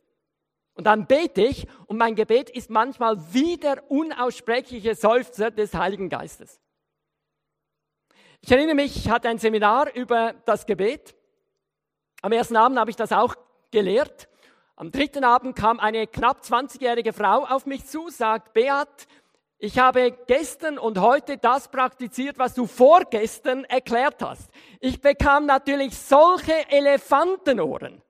[0.74, 6.08] Und dann bete ich und mein Gebet ist manchmal wie der unaussprechliche Seufzer des Heiligen
[6.08, 6.60] Geistes.
[8.42, 11.16] Ich erinnere mich, ich hatte ein Seminar über das Gebet.
[12.22, 13.34] Am ersten Abend habe ich das auch
[13.72, 14.28] gelehrt.
[14.76, 19.08] Am dritten Abend kam eine knapp 20-jährige Frau auf mich zu, sagt, Beat,
[19.58, 24.50] ich habe gestern und heute das praktiziert, was du vorgestern erklärt hast.
[24.80, 28.02] Ich bekam natürlich solche Elefantenohren.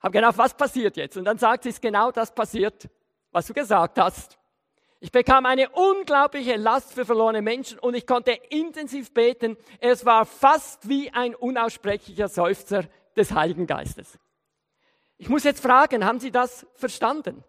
[0.00, 1.16] Hab gedacht, was passiert jetzt?
[1.16, 2.88] Und dann sagt sie, es genau das passiert,
[3.32, 4.38] was du gesagt hast.
[5.00, 9.56] Ich bekam eine unglaubliche Last für verlorene Menschen und ich konnte intensiv beten.
[9.80, 12.84] Es war fast wie ein unaussprechlicher Seufzer
[13.16, 14.18] des Heiligen Geistes.
[15.16, 17.44] Ich muss jetzt fragen, haben Sie das verstanden?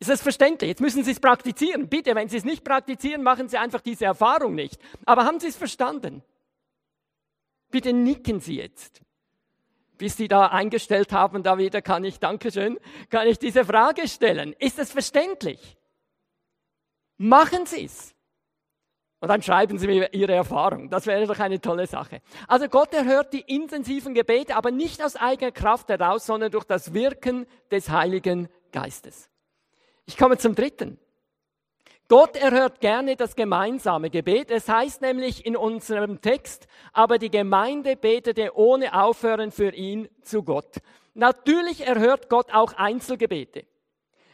[0.00, 0.68] Ist das verständlich?
[0.68, 1.88] Jetzt müssen Sie es praktizieren.
[1.88, 4.80] Bitte, wenn Sie es nicht praktizieren, machen Sie einfach diese Erfahrung nicht.
[5.06, 6.22] Aber haben Sie es verstanden?
[7.70, 9.02] Bitte nicken Sie jetzt.
[9.96, 12.78] Bis Sie da eingestellt haben, da wieder kann ich, Dankeschön,
[13.10, 14.52] kann ich diese Frage stellen.
[14.58, 15.76] Ist es verständlich?
[17.16, 18.14] Machen Sie es.
[19.20, 20.90] Und dann schreiben Sie mir Ihre Erfahrung.
[20.90, 22.20] Das wäre doch eine tolle Sache.
[22.46, 26.92] Also Gott erhört die intensiven Gebete, aber nicht aus eigener Kraft heraus, sondern durch das
[26.92, 29.30] Wirken des Heiligen Geistes.
[30.06, 30.98] Ich komme zum dritten.
[32.08, 34.50] Gott erhört gerne das gemeinsame Gebet.
[34.50, 40.42] Es heißt nämlich in unserem Text, aber die Gemeinde betete ohne Aufhören für ihn zu
[40.42, 40.76] Gott.
[41.14, 43.64] Natürlich erhört Gott auch Einzelgebete.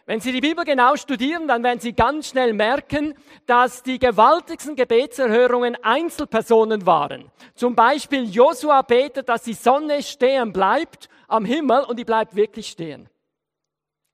[0.06, 3.14] Wenn Sie die Bibel genau studieren, dann werden Sie ganz schnell merken,
[3.46, 7.30] dass die gewaltigsten Gebetserhörungen Einzelpersonen waren.
[7.54, 12.66] Zum Beispiel Josua betet, dass die Sonne stehen bleibt am Himmel und die bleibt wirklich
[12.66, 13.09] stehen.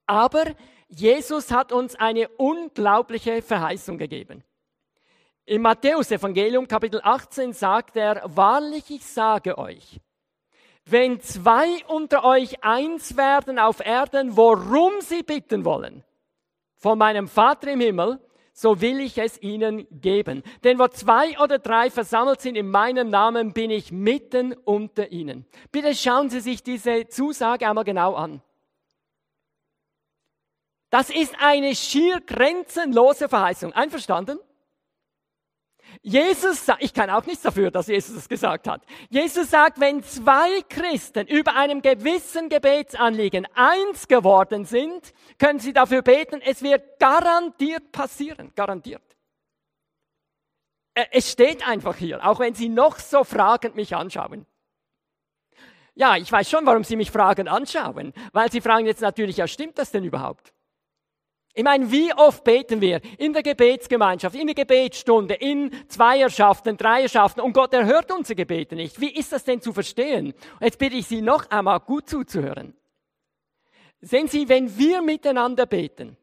[0.06, 0.44] Aber
[0.88, 4.44] Jesus hat uns eine unglaubliche Verheißung gegeben.
[5.44, 10.00] Im Matthäus-Evangelium Kapitel 18 sagt er, wahrlich ich sage euch,
[10.84, 16.04] wenn zwei unter euch eins werden auf Erden, worum sie bitten wollen,
[16.76, 18.20] von meinem Vater im Himmel,
[18.52, 20.42] so will ich es ihnen geben.
[20.64, 25.44] Denn wo zwei oder drei versammelt sind in meinem Namen, bin ich mitten unter ihnen.
[25.72, 28.40] Bitte schauen Sie sich diese Zusage einmal genau an.
[30.96, 33.74] Das ist eine schier grenzenlose Verheißung.
[33.74, 34.38] Einverstanden?
[36.00, 38.80] Jesus ich kann auch nichts dafür, dass Jesus es gesagt hat.
[39.10, 46.00] Jesus sagt, wenn zwei Christen über einem gewissen Gebetsanliegen eins geworden sind, können sie dafür
[46.00, 49.04] beten, es wird garantiert passieren, garantiert.
[50.94, 54.46] Es steht einfach hier, auch wenn Sie noch so fragend mich anschauen.
[55.94, 59.46] Ja, ich weiß schon, warum Sie mich fragend anschauen, weil Sie fragen jetzt natürlich, ja,
[59.46, 60.55] stimmt das denn überhaupt?
[61.58, 67.42] Ich meine, wie oft beten wir in der Gebetsgemeinschaft, in der Gebetsstunde, in Zweierschaften, Dreierschaften
[67.42, 69.00] und Gott erhört unsere Gebete nicht.
[69.00, 70.34] Wie ist das denn zu verstehen?
[70.60, 72.74] Jetzt bitte ich Sie noch einmal gut zuzuhören.
[74.02, 76.18] Sehen Sie, wenn wir miteinander beten,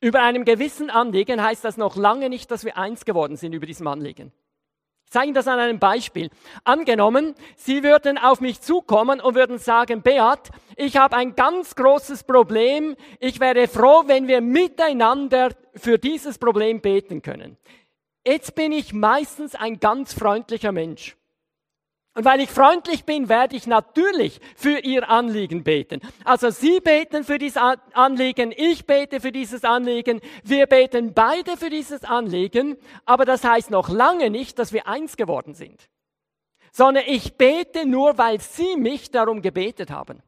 [0.00, 3.66] über einem gewissen Anliegen heißt das noch lange nicht, dass wir eins geworden sind über
[3.66, 4.32] diesem Anliegen.
[5.10, 6.30] Ich zeige Ihnen das an einem Beispiel.
[6.62, 12.22] Angenommen, Sie würden auf mich zukommen und würden sagen, Beat, ich habe ein ganz großes
[12.22, 12.94] Problem.
[13.18, 17.56] Ich wäre froh, wenn wir miteinander für dieses Problem beten können.
[18.24, 21.16] Jetzt bin ich meistens ein ganz freundlicher Mensch.
[22.14, 26.00] Und weil ich freundlich bin, werde ich natürlich für Ihr Anliegen beten.
[26.24, 31.70] Also Sie beten für dieses Anliegen, ich bete für dieses Anliegen, wir beten beide für
[31.70, 35.88] dieses Anliegen, aber das heißt noch lange nicht, dass wir eins geworden sind.
[36.72, 40.22] Sondern ich bete nur, weil Sie mich darum gebetet haben.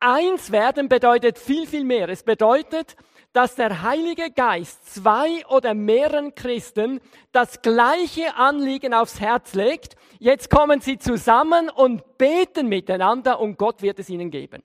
[0.00, 2.08] Eins werden bedeutet viel, viel mehr.
[2.08, 2.96] Es bedeutet,
[3.34, 7.00] dass der Heilige Geist zwei oder mehreren Christen
[7.32, 9.96] das gleiche Anliegen aufs Herz legt.
[10.20, 14.62] Jetzt kommen sie zusammen und beten miteinander und Gott wird es ihnen geben.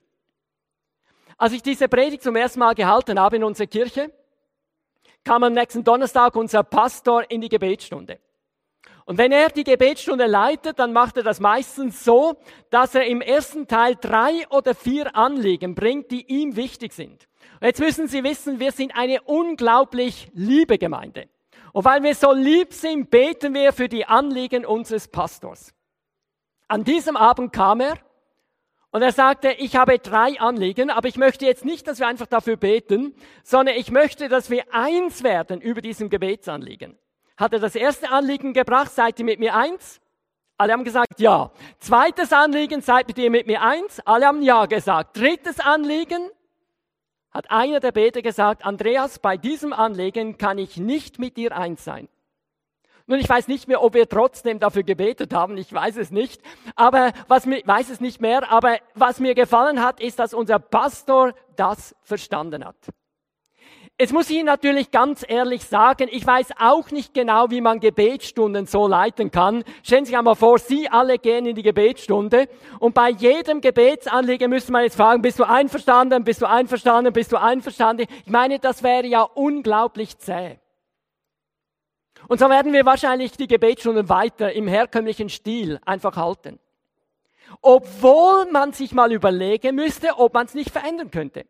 [1.36, 4.12] Als ich diese Predigt zum ersten Mal gehalten habe in unserer Kirche,
[5.24, 8.20] kam am nächsten Donnerstag unser Pastor in die Gebetsstunde.
[9.04, 12.36] Und wenn er die Gebetsstunde leitet, dann macht er das meistens so,
[12.70, 17.26] dass er im ersten Teil drei oder vier Anliegen bringt, die ihm wichtig sind.
[17.60, 21.28] Und jetzt müssen Sie wissen, wir sind eine unglaublich liebe Gemeinde.
[21.72, 25.72] Und weil wir so lieb sind, beten wir für die Anliegen unseres Pastors.
[26.68, 27.98] An diesem Abend kam er
[28.90, 32.26] und er sagte, ich habe drei Anliegen, aber ich möchte jetzt nicht, dass wir einfach
[32.26, 36.98] dafür beten, sondern ich möchte, dass wir eins werden über diesem Gebetsanliegen
[37.40, 39.98] hat er das erste Anliegen gebracht, seid ihr mit mir eins?
[40.58, 41.50] Alle haben gesagt ja.
[41.78, 43.98] Zweites Anliegen, seid ihr mit mir eins?
[44.04, 45.16] Alle haben ja gesagt.
[45.16, 46.20] Drittes Anliegen,
[47.30, 51.84] hat einer der Beter gesagt, Andreas, bei diesem Anliegen kann ich nicht mit dir eins
[51.84, 52.08] sein.
[53.06, 56.40] Nun, ich weiß nicht mehr, ob wir trotzdem dafür gebetet haben, ich weiß es nicht,
[56.76, 60.60] aber was mir, weiß es nicht mehr, aber was mir gefallen hat, ist, dass unser
[60.60, 62.76] Pastor das verstanden hat.
[64.00, 67.80] Jetzt muss ich Ihnen natürlich ganz ehrlich sagen, ich weiß auch nicht genau, wie man
[67.80, 69.62] Gebetsstunden so leiten kann.
[69.82, 74.48] Stellen Sie sich einmal vor, Sie alle gehen in die Gebetsstunde und bei jedem Gebetsanliegen
[74.48, 78.06] müsste man jetzt fragen, bist du einverstanden, bist du einverstanden, bist du einverstanden?
[78.24, 80.58] Ich meine, das wäre ja unglaublich zäh.
[82.26, 86.58] Und so werden wir wahrscheinlich die Gebetsstunden weiter im herkömmlichen Stil einfach halten.
[87.60, 91.44] Obwohl man sich mal überlegen müsste, ob man es nicht verändern könnte.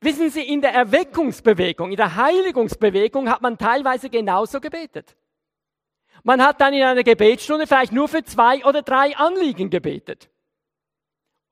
[0.00, 5.16] Wissen Sie, in der Erweckungsbewegung, in der Heiligungsbewegung hat man teilweise genauso gebetet.
[6.22, 10.30] Man hat dann in einer Gebetsstunde vielleicht nur für zwei oder drei Anliegen gebetet.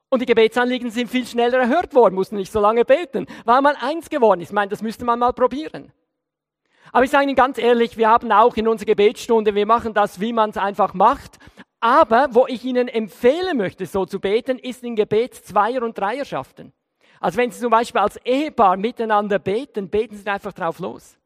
[0.09, 3.77] Und die Gebetsanliegen sind viel schneller erhört worden, mussten nicht so lange beten, weil man
[3.77, 4.49] eins geworden ist.
[4.49, 5.93] Ich meine, das müsste man mal probieren.
[6.93, 10.21] Aber ich sage Ihnen ganz ehrlich, wir haben auch in unserer Gebetsstunde, wir machen das,
[10.21, 11.39] wie man es einfach macht.
[11.81, 16.73] Aber wo ich Ihnen empfehlen möchte, so zu beten, ist in Gebets Zweier- und Dreierschaften.
[17.23, 21.17] Also wenn Sie zum Beispiel als Ehepaar miteinander beten, beten Sie einfach drauf los.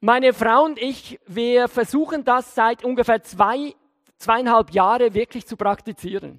[0.00, 3.74] Meine Frau und ich, wir versuchen das seit ungefähr zwei,
[4.16, 6.38] zweieinhalb Jahren wirklich zu praktizieren.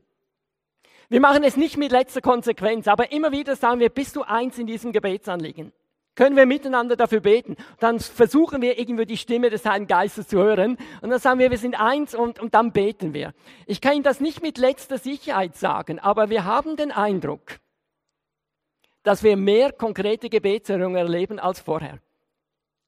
[1.09, 4.57] Wir machen es nicht mit letzter Konsequenz, aber immer wieder sagen wir, bist du eins
[4.57, 5.73] in diesem Gebetsanliegen?
[6.15, 7.57] Können wir miteinander dafür beten?
[7.79, 10.77] Dann versuchen wir irgendwie die Stimme des Heiligen Geistes zu hören.
[11.01, 13.33] Und dann sagen wir, wir sind eins und, und dann beten wir.
[13.65, 17.59] Ich kann Ihnen das nicht mit letzter Sicherheit sagen, aber wir haben den Eindruck,
[19.07, 21.99] dass wir mehr konkrete Gebetserhörungen erleben als vorher.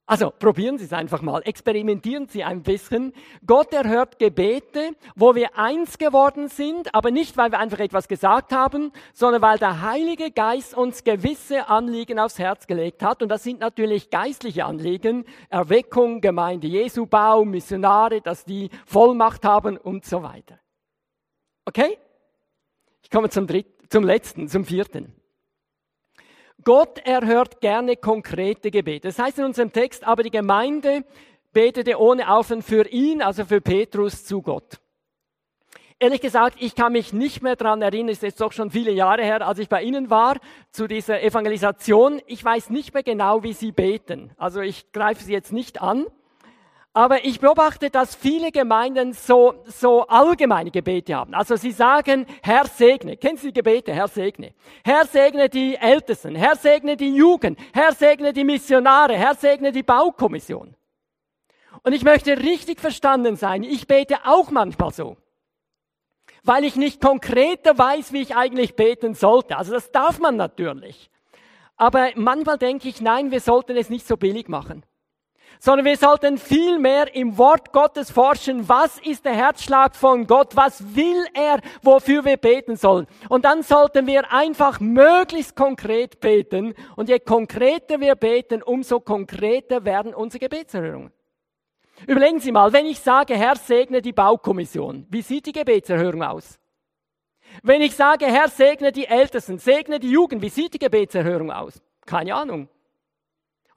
[0.04, 3.12] Also probieren Sie es einfach mal, experimentieren Sie ein bisschen.
[3.46, 8.52] Gott erhört Gebete, wo wir eins geworden sind, aber nicht, weil wir einfach etwas gesagt
[8.52, 13.22] haben, sondern weil der Heilige Geist uns gewisse Anliegen aufs Herz gelegt hat.
[13.22, 19.78] Und das sind natürlich geistliche Anliegen, Erweckung, Gemeinde Jesu, Bau, Missionare, dass die Vollmacht haben
[19.78, 20.58] und so weiter.
[21.64, 21.96] Okay?
[23.02, 25.19] Ich komme zum dritten, zum letzten, zum vierten.
[26.64, 29.08] Gott erhört gerne konkrete Gebete.
[29.08, 31.04] Das heißt in unserem Text, aber die Gemeinde
[31.52, 34.78] betete ohne Aufhören für ihn, also für Petrus, zu Gott.
[36.02, 38.90] Ehrlich gesagt, ich kann mich nicht mehr daran erinnern, es ist jetzt doch schon viele
[38.90, 40.38] Jahre her, als ich bei Ihnen war,
[40.70, 42.22] zu dieser Evangelisation.
[42.26, 44.30] Ich weiß nicht mehr genau, wie Sie beten.
[44.38, 46.06] Also ich greife Sie jetzt nicht an.
[46.92, 51.34] Aber ich beobachte, dass viele Gemeinden so, so allgemeine Gebete haben.
[51.34, 53.16] Also sie sagen, Herr segne.
[53.16, 53.94] Kennen Sie die Gebete?
[53.94, 54.54] Herr segne.
[54.84, 56.34] Herr segne die Ältesten.
[56.34, 57.60] Herr segne die Jugend.
[57.72, 59.16] Herr segne die Missionare.
[59.16, 60.74] Herr segne die Baukommission.
[61.84, 63.62] Und ich möchte richtig verstanden sein.
[63.62, 65.16] Ich bete auch manchmal so.
[66.42, 69.56] Weil ich nicht konkreter weiß, wie ich eigentlich beten sollte.
[69.58, 71.08] Also das darf man natürlich.
[71.76, 74.84] Aber manchmal denke ich, nein, wir sollten es nicht so billig machen
[75.60, 78.68] sondern wir sollten viel mehr im Wort Gottes forschen.
[78.68, 80.56] Was ist der Herzschlag von Gott?
[80.56, 83.06] Was will er, wofür wir beten sollen?
[83.28, 86.74] Und dann sollten wir einfach möglichst konkret beten.
[86.96, 91.12] Und je konkreter wir beten, umso konkreter werden unsere Gebetserhörungen.
[92.06, 96.58] Überlegen Sie mal, wenn ich sage, Herr segne die Baukommission, wie sieht die Gebetserhörung aus?
[97.62, 101.82] Wenn ich sage, Herr segne die Ältesten, segne die Jugend, wie sieht die Gebetserhörung aus?
[102.06, 102.68] Keine Ahnung.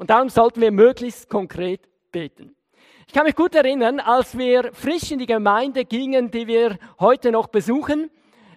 [0.04, 2.58] Und darum sollten wir möglichst konkret beten.
[3.08, 7.32] Ich kann mich gut erinnern, als wir frisch in die Gemeinde gingen, die wir heute
[7.32, 8.12] noch besuchen,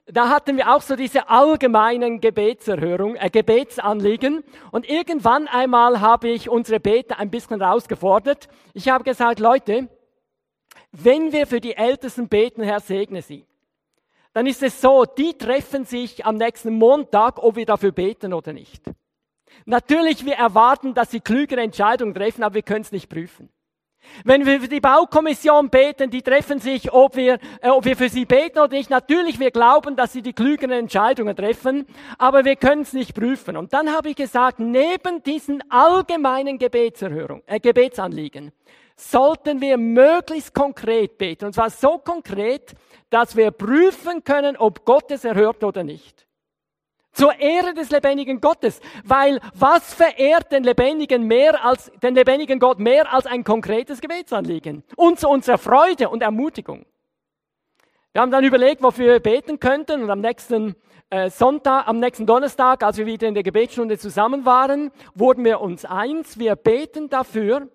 [0.07, 4.43] da hatten wir auch so diese allgemeinen Gebetserhörung, äh, Gebetsanliegen.
[4.73, 8.49] Und irgendwann einmal habe ich unsere Beter ein bisschen herausgefordert.
[8.75, 9.89] Ich habe gesagt, Leute,
[10.91, 13.47] wenn wir für die Ältesten beten, Herr segne sie,
[14.33, 18.53] dann ist es so, die treffen sich am nächsten Montag, ob wir dafür beten oder
[18.53, 18.83] nicht.
[19.65, 23.49] Natürlich, wir erwarten, dass sie klügere Entscheidungen treffen, aber wir können es nicht prüfen.
[24.25, 28.09] Wenn wir für die Baukommission beten, die treffen sich, ob wir, äh, ob wir für
[28.09, 28.91] sie beten oder nicht.
[28.91, 31.87] Natürlich, wir glauben, dass sie die klügeren Entscheidungen treffen,
[32.19, 33.57] aber wir können es nicht prüfen.
[33.57, 38.53] Und dann habe ich gesagt, neben diesen allgemeinen Gebetserhörung, äh, Gebetsanliegen
[38.97, 41.47] sollten wir möglichst konkret beten.
[41.47, 42.75] Und zwar so konkret,
[43.11, 46.26] dass wir prüfen können, ob Gott es erhört oder nicht.
[47.17, 48.79] Zur Ehre des lebendigen Gottes.
[49.03, 54.85] Weil was verehrt den lebendigen mehr als, den lebendigen Gott mehr als ein konkretes Gebetsanliegen?
[54.97, 56.85] Und zu unserer Freude und Ermutigung.
[58.13, 60.77] Wir haben dann überlegt, wofür wir beten könnten und am nächsten
[61.09, 65.63] äh, Sonntag, am nächsten Donnerstag, als wir wieder in der Gebetsstunde zusammen waren, wurden wir
[65.63, 66.39] uns eins.
[66.39, 67.69] Wir beten dafür,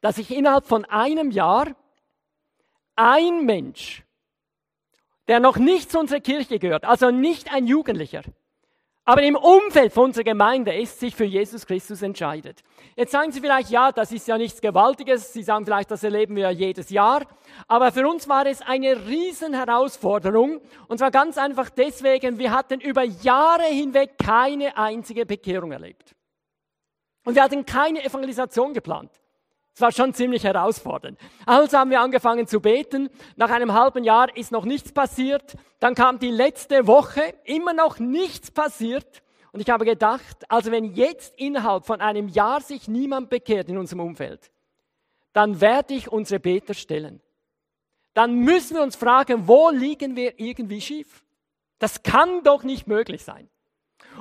[0.00, 1.74] dass sich innerhalb von einem Jahr
[2.94, 4.04] ein Mensch
[5.28, 8.22] der noch nicht zu unserer Kirche gehört, also nicht ein Jugendlicher,
[9.08, 12.62] aber im Umfeld von unserer Gemeinde ist, sich für Jesus Christus entscheidet.
[12.94, 15.32] Jetzt sagen Sie vielleicht, ja, das ist ja nichts Gewaltiges.
[15.32, 17.22] Sie sagen vielleicht, das erleben wir ja jedes Jahr.
[17.68, 20.60] Aber für uns war es eine riesen Herausforderung.
[20.88, 26.14] Und zwar ganz einfach deswegen, wir hatten über Jahre hinweg keine einzige Bekehrung erlebt.
[27.24, 29.10] Und wir hatten keine Evangelisation geplant.
[29.78, 31.16] Es war schon ziemlich herausfordernd.
[31.46, 33.10] Also haben wir angefangen zu beten.
[33.36, 35.54] Nach einem halben Jahr ist noch nichts passiert.
[35.78, 39.22] Dann kam die letzte Woche, immer noch nichts passiert.
[39.52, 43.78] Und ich habe gedacht, also wenn jetzt innerhalb von einem Jahr sich niemand bekehrt in
[43.78, 44.50] unserem Umfeld,
[45.32, 47.20] dann werde ich unsere Beter stellen.
[48.14, 51.22] Dann müssen wir uns fragen, wo liegen wir irgendwie schief?
[51.78, 53.48] Das kann doch nicht möglich sein.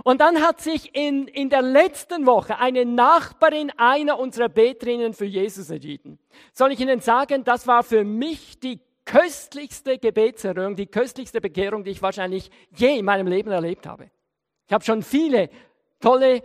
[0.03, 5.25] Und dann hat sich in, in der letzten Woche eine Nachbarin einer unserer Beterinnen für
[5.25, 6.19] Jesus entschieden.
[6.53, 11.91] Soll ich Ihnen sagen, das war für mich die köstlichste Gebetserhörung, die köstlichste Bekehrung, die
[11.91, 14.11] ich wahrscheinlich je in meinem Leben erlebt habe.
[14.67, 15.49] Ich habe schon viele
[15.99, 16.43] tolle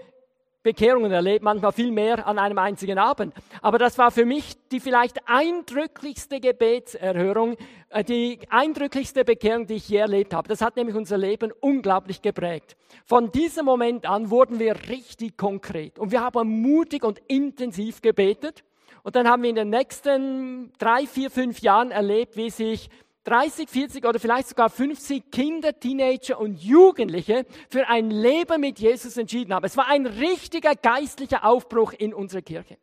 [0.63, 3.35] Bekehrungen erlebt, manchmal viel mehr an einem einzigen Abend.
[3.61, 7.57] Aber das war für mich die vielleicht eindrücklichste Gebetserhörung,
[7.91, 10.49] äh, die eindrücklichste Bekehrung, die ich je erlebt habe.
[10.49, 12.77] Das hat nämlich unser Leben unglaublich geprägt.
[13.05, 18.63] Von diesem Moment an wurden wir richtig konkret und wir haben mutig und intensiv gebetet.
[19.03, 22.89] Und dann haben wir in den nächsten drei, vier, fünf Jahren erlebt, wie sich
[23.25, 29.17] 30, 40 oder vielleicht sogar 50 Kinder, Teenager und Jugendliche für ein Leben mit Jesus
[29.17, 29.65] entschieden haben.
[29.65, 32.79] Es war ein richtiger geistlicher Aufbruch in unserer Kirche.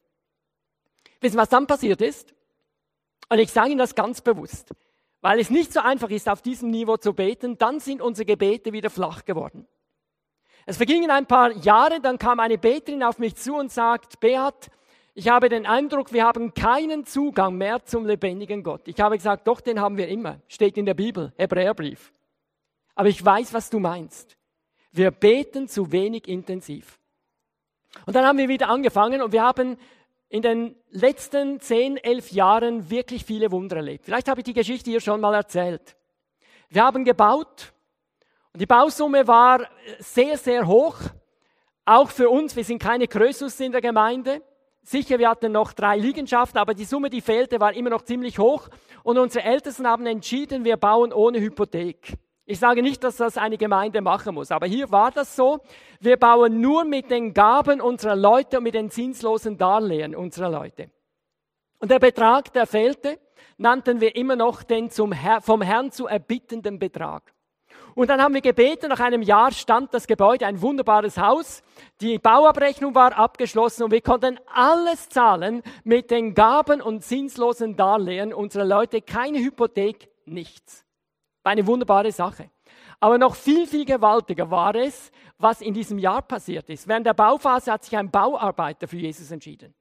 [1.20, 2.34] Wissen, was dann passiert ist?
[3.28, 4.74] Und ich sage Ihnen das ganz bewusst,
[5.22, 8.72] weil es nicht so einfach ist, auf diesem Niveau zu beten, dann sind unsere Gebete
[8.72, 9.68] wieder flach geworden.
[10.66, 14.70] Es vergingen ein paar Jahre, dann kam eine Beterin auf mich zu und sagt, Beat,
[15.20, 18.88] ich habe den Eindruck, wir haben keinen Zugang mehr zum lebendigen Gott.
[18.88, 20.40] Ich habe gesagt, doch, den haben wir immer.
[20.48, 22.14] Steht in der Bibel, Hebräerbrief.
[22.96, 24.38] Aber ich weiß, was du meinst.
[24.94, 26.98] Wir beten zu wenig intensiv.
[28.06, 29.76] Und dann haben wir wieder angefangen und wir haben
[30.30, 34.06] in den letzten zehn, elf Jahren wirklich viele Wunder erlebt.
[34.06, 35.98] Vielleicht habe ich die Geschichte hier schon mal erzählt.
[36.70, 37.74] Wir haben gebaut
[38.54, 39.68] und die Bausumme war
[40.00, 40.96] sehr, sehr hoch.
[41.84, 44.42] Auch für uns, wir sind keine Krösus in der Gemeinde.
[44.90, 48.40] Sicher, wir hatten noch drei Liegenschaften, aber die Summe, die fehlte, war immer noch ziemlich
[48.40, 48.70] hoch.
[49.04, 52.18] Und unsere Ältesten haben entschieden, wir bauen ohne Hypothek.
[52.48, 55.60] Ich sage nicht, dass das eine Gemeinde machen muss, aber hier war das so.
[56.00, 60.90] Wir bauen nur mit den Gaben unserer Leute und mit den zinslosen Darlehen unserer Leute.
[61.78, 63.20] Und der Betrag, der fehlte,
[63.58, 67.32] nannten wir immer noch den Herr, vom Herrn zu erbittenden Betrag.
[68.00, 71.62] Und dann haben wir gebeten, nach einem Jahr stand das Gebäude, ein wunderbares Haus,
[72.00, 78.34] die Bauabrechnung war abgeschlossen und wir konnten alles zahlen mit den Gaben und zinslosen Darlehen
[78.34, 80.86] unserer Leute, keine Hypothek, nichts.
[81.44, 82.50] Eine wunderbare Sache.
[83.02, 86.88] Aber noch viel, viel gewaltiger war es, was in diesem Jahr passiert ist.
[86.88, 89.76] Während der Bauphase hat sich ein Bauarbeiter für Jesus entschieden.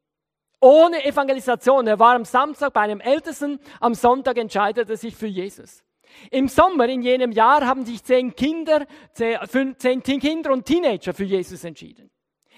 [0.61, 1.87] Ohne Evangelisation.
[1.87, 5.85] Er war am Samstag bei einem Ältesten, am Sonntag entscheidet er sich für Jesus.
[6.31, 11.65] Im Sommer in jenem Jahr haben sich zehn Kinder, zehn Kinder und Teenager für Jesus
[11.65, 12.11] entschieden.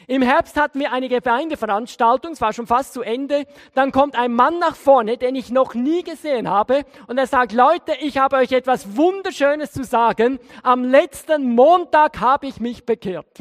[0.06, 3.44] Im Herbst hatten wir eine Gemeindeveranstaltung, es war schon fast zu Ende.
[3.74, 7.52] Dann kommt ein Mann nach vorne, den ich noch nie gesehen habe, und er sagt,
[7.52, 10.38] Leute, ich habe euch etwas Wunderschönes zu sagen.
[10.62, 13.40] Am letzten Montag habe ich mich bekehrt.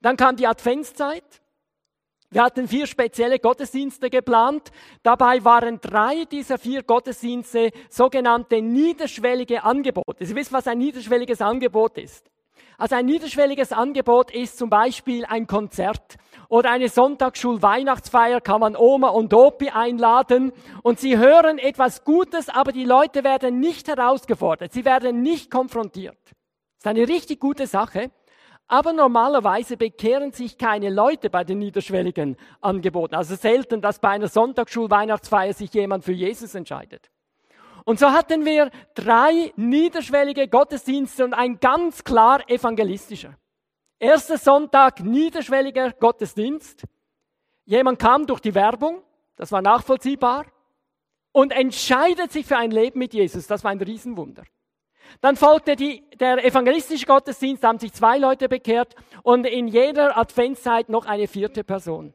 [0.00, 1.41] Dann kam die Adventszeit.
[2.32, 4.70] Wir hatten vier spezielle Gottesdienste geplant.
[5.02, 10.24] Dabei waren drei dieser vier Gottesdienste sogenannte niederschwellige Angebote.
[10.24, 12.30] Sie wissen, was ein niederschwelliges Angebot ist.
[12.78, 16.16] Also ein niederschwelliges Angebot ist zum Beispiel ein Konzert
[16.48, 20.52] oder eine Sonntagsschul-Weihnachtsfeier kann man Oma und Opi einladen
[20.82, 26.18] und sie hören etwas Gutes, aber die Leute werden nicht herausgefordert, sie werden nicht konfrontiert.
[26.24, 26.32] Das
[26.78, 28.10] ist eine richtig gute Sache.
[28.72, 33.14] Aber normalerweise bekehren sich keine Leute bei den niederschwelligen Angeboten.
[33.14, 37.10] Also selten, dass bei einer Sonntagsschulweihnachtsfeier sich jemand für Jesus entscheidet.
[37.84, 43.34] Und so hatten wir drei niederschwellige Gottesdienste und ein ganz klar evangelistischer.
[43.98, 46.84] Erster Sonntag niederschwelliger Gottesdienst.
[47.66, 49.02] Jemand kam durch die Werbung,
[49.36, 50.46] das war nachvollziehbar,
[51.32, 53.46] und entscheidet sich für ein Leben mit Jesus.
[53.46, 54.44] Das war ein Riesenwunder.
[55.20, 60.16] Dann folgte die, der evangelistische Gottesdienst, da haben sich zwei Leute bekehrt und in jeder
[60.16, 62.14] Adventszeit noch eine vierte Person.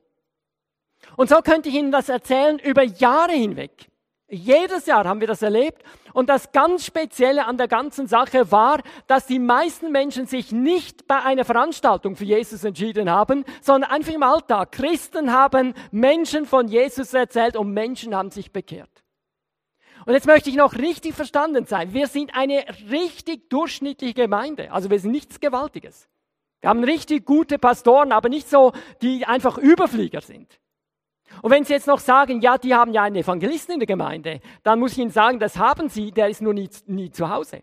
[1.16, 3.90] Und so könnte ich Ihnen das erzählen über Jahre hinweg.
[4.30, 5.84] Jedes Jahr haben wir das erlebt.
[6.12, 11.08] Und das ganz Spezielle an der ganzen Sache war, dass die meisten Menschen sich nicht
[11.08, 14.74] bei einer Veranstaltung für Jesus entschieden haben, sondern einfach im Alltag.
[14.74, 18.90] Christen haben Menschen von Jesus erzählt und Menschen haben sich bekehrt.
[20.08, 21.94] Und jetzt möchte ich noch richtig verstanden sein.
[21.94, 24.72] Wir sind eine richtig durchschnittliche Gemeinde.
[24.72, 26.08] Also wir sind nichts Gewaltiges.
[26.62, 30.62] Wir haben richtig gute Pastoren, aber nicht so, die einfach Überflieger sind.
[31.42, 34.40] Und wenn Sie jetzt noch sagen, ja, die haben ja einen Evangelisten in der Gemeinde,
[34.64, 37.60] dann muss ich Ihnen sagen, das haben Sie, der ist nur nie, nie zu Hause.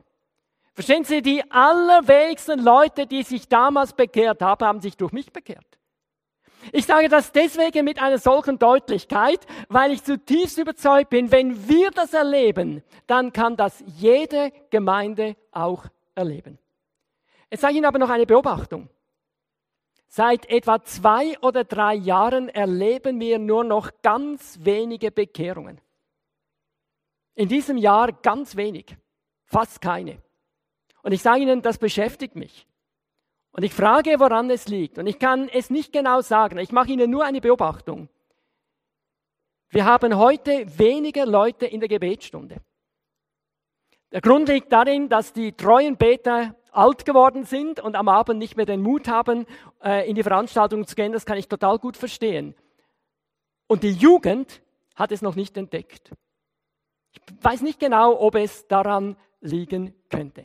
[0.74, 5.73] Verstehen Sie, die allerwenigsten Leute, die sich damals bekehrt haben, haben sich durch mich bekehrt.
[6.72, 11.90] Ich sage das deswegen mit einer solchen Deutlichkeit, weil ich zutiefst überzeugt bin, wenn wir
[11.90, 15.84] das erleben, dann kann das jede Gemeinde auch
[16.14, 16.58] erleben.
[17.50, 18.88] Jetzt sage ich Ihnen aber noch eine Beobachtung.
[20.08, 25.80] Seit etwa zwei oder drei Jahren erleben wir nur noch ganz wenige Bekehrungen.
[27.34, 28.96] In diesem Jahr ganz wenig,
[29.44, 30.22] fast keine.
[31.02, 32.66] Und ich sage Ihnen, das beschäftigt mich.
[33.56, 34.98] Und ich frage, woran es liegt.
[34.98, 36.58] Und ich kann es nicht genau sagen.
[36.58, 38.08] Ich mache Ihnen nur eine Beobachtung.
[39.68, 42.56] Wir haben heute weniger Leute in der Gebetsstunde.
[44.10, 48.56] Der Grund liegt darin, dass die treuen Beter alt geworden sind und am Abend nicht
[48.56, 49.46] mehr den Mut haben,
[49.84, 51.12] äh, in die Veranstaltung zu gehen.
[51.12, 52.56] Das kann ich total gut verstehen.
[53.68, 54.62] Und die Jugend
[54.96, 56.10] hat es noch nicht entdeckt.
[57.12, 60.44] Ich weiß nicht genau, ob es daran liegen könnte.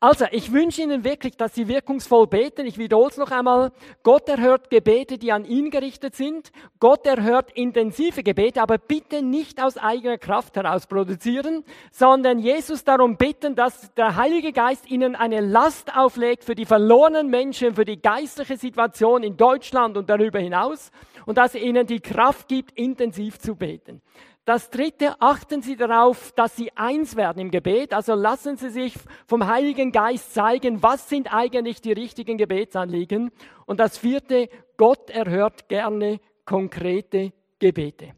[0.00, 2.66] Also, ich wünsche Ihnen wirklich, dass Sie wirkungsvoll beten.
[2.66, 3.72] Ich wiederhole es noch einmal.
[4.02, 6.52] Gott erhört Gebete, die an ihn gerichtet sind.
[6.80, 13.16] Gott erhört intensive Gebete, aber bitte nicht aus eigener Kraft heraus produzieren, sondern Jesus darum
[13.16, 18.00] bitten, dass der Heilige Geist Ihnen eine Last auflegt für die verlorenen Menschen, für die
[18.00, 20.90] geistliche Situation in Deutschland und darüber hinaus
[21.26, 24.02] und dass er Ihnen die Kraft gibt, intensiv zu beten.
[24.44, 27.94] Das dritte, achten Sie darauf, dass Sie eins werden im Gebet.
[27.94, 28.94] Also lassen Sie sich
[29.26, 33.30] vom Heiligen Geist zeigen, was sind eigentlich die richtigen Gebetsanliegen.
[33.64, 38.14] Und das vierte, Gott erhört gerne konkrete Gebete.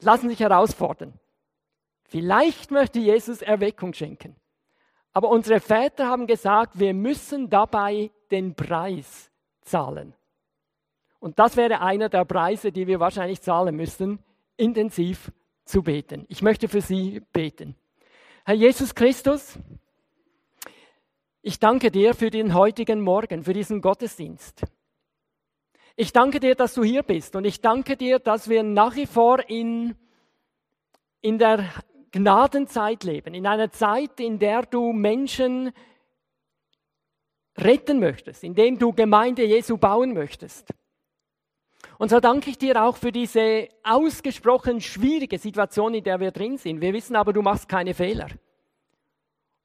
[0.00, 1.14] Lassen Sie sich herausfordern.
[2.02, 4.34] Vielleicht möchte Jesus Erweckung schenken.
[5.12, 9.30] Aber unsere Väter haben gesagt, wir müssen dabei den Preis
[9.62, 10.12] zahlen.
[11.20, 14.18] Und das wäre einer der Preise, die wir wahrscheinlich zahlen müssen
[14.56, 15.32] intensiv
[15.64, 16.26] zu beten.
[16.28, 17.74] Ich möchte für Sie beten.
[18.44, 19.58] Herr Jesus Christus,
[21.42, 24.62] ich danke dir für den heutigen Morgen, für diesen Gottesdienst.
[25.96, 29.06] Ich danke dir, dass du hier bist und ich danke dir, dass wir nach wie
[29.06, 29.94] vor in,
[31.20, 31.68] in der
[32.10, 35.72] Gnadenzeit leben, in einer Zeit, in der du Menschen
[37.56, 40.74] retten möchtest, in dem du Gemeinde Jesu bauen möchtest.
[41.98, 46.56] Und so danke ich dir auch für diese ausgesprochen schwierige Situation, in der wir drin
[46.58, 46.80] sind.
[46.80, 48.28] Wir wissen aber, du machst keine Fehler.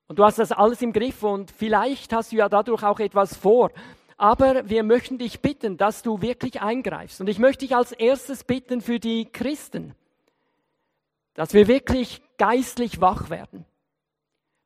[0.08, 3.38] Und du hast das alles im Griff und vielleicht hast du ja dadurch auch etwas
[3.38, 3.72] vor.
[4.18, 7.22] Aber wir möchten dich bitten, dass du wirklich eingreifst.
[7.22, 9.96] Und ich möchte dich als erstes bitten für die Christen,
[11.36, 13.66] dass wir wirklich geistlich wach werden.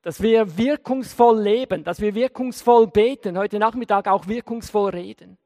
[0.01, 5.37] Dass wir wirkungsvoll leben, dass wir wirkungsvoll beten, heute Nachmittag auch wirkungsvoll reden.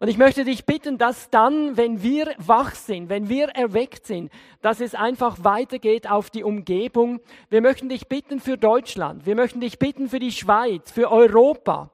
[0.00, 4.32] Und ich möchte dich bitten, dass dann, wenn wir wach sind, wenn wir erweckt sind,
[4.62, 7.20] dass es einfach weitergeht auf die Umgebung.
[7.50, 9.26] Wir möchten dich bitten für Deutschland.
[9.26, 11.90] Wir möchten dich bitten für die Schweiz, für Europa,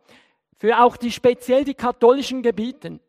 [0.57, 3.01] für auch die speziell die katholischen Gebieten.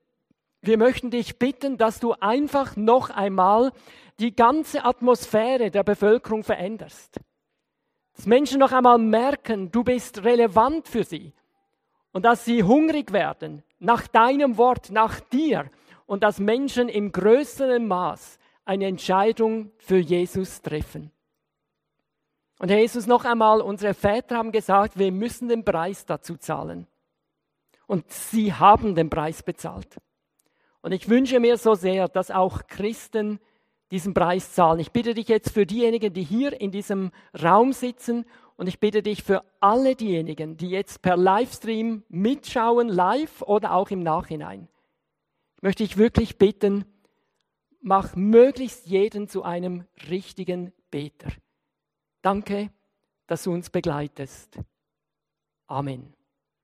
[0.61, 3.73] Wir möchten dich bitten, dass du einfach noch einmal
[4.19, 7.19] die ganze Atmosphäre der Bevölkerung veränderst.
[8.15, 11.33] Dass Menschen noch einmal merken, du bist relevant für sie
[12.13, 15.69] und dass sie hungrig werden nach deinem Wort, nach dir
[16.05, 21.11] und dass Menschen im größeren Maß eine Entscheidung für Jesus treffen.
[22.59, 26.87] Und Herr Jesus, noch einmal, unsere Väter haben gesagt, wir müssen den Preis dazu zahlen.
[27.85, 29.97] Und sie haben den Preis bezahlt.
[30.81, 33.39] Und ich wünsche mir so sehr, dass auch Christen
[33.91, 34.79] diesen Preis zahlen.
[34.79, 37.11] Ich bitte dich jetzt für diejenigen, die hier in diesem
[37.41, 38.25] Raum sitzen
[38.57, 43.91] und ich bitte dich für alle diejenigen, die jetzt per Livestream mitschauen, live oder auch
[43.91, 44.67] im Nachhinein,
[45.61, 46.85] möchte ich wirklich bitten,
[47.81, 51.31] mach möglichst jeden zu einem richtigen Beter.
[52.21, 52.71] Danke,
[53.27, 54.59] dass du uns begleitest.
[55.67, 56.16] Amen.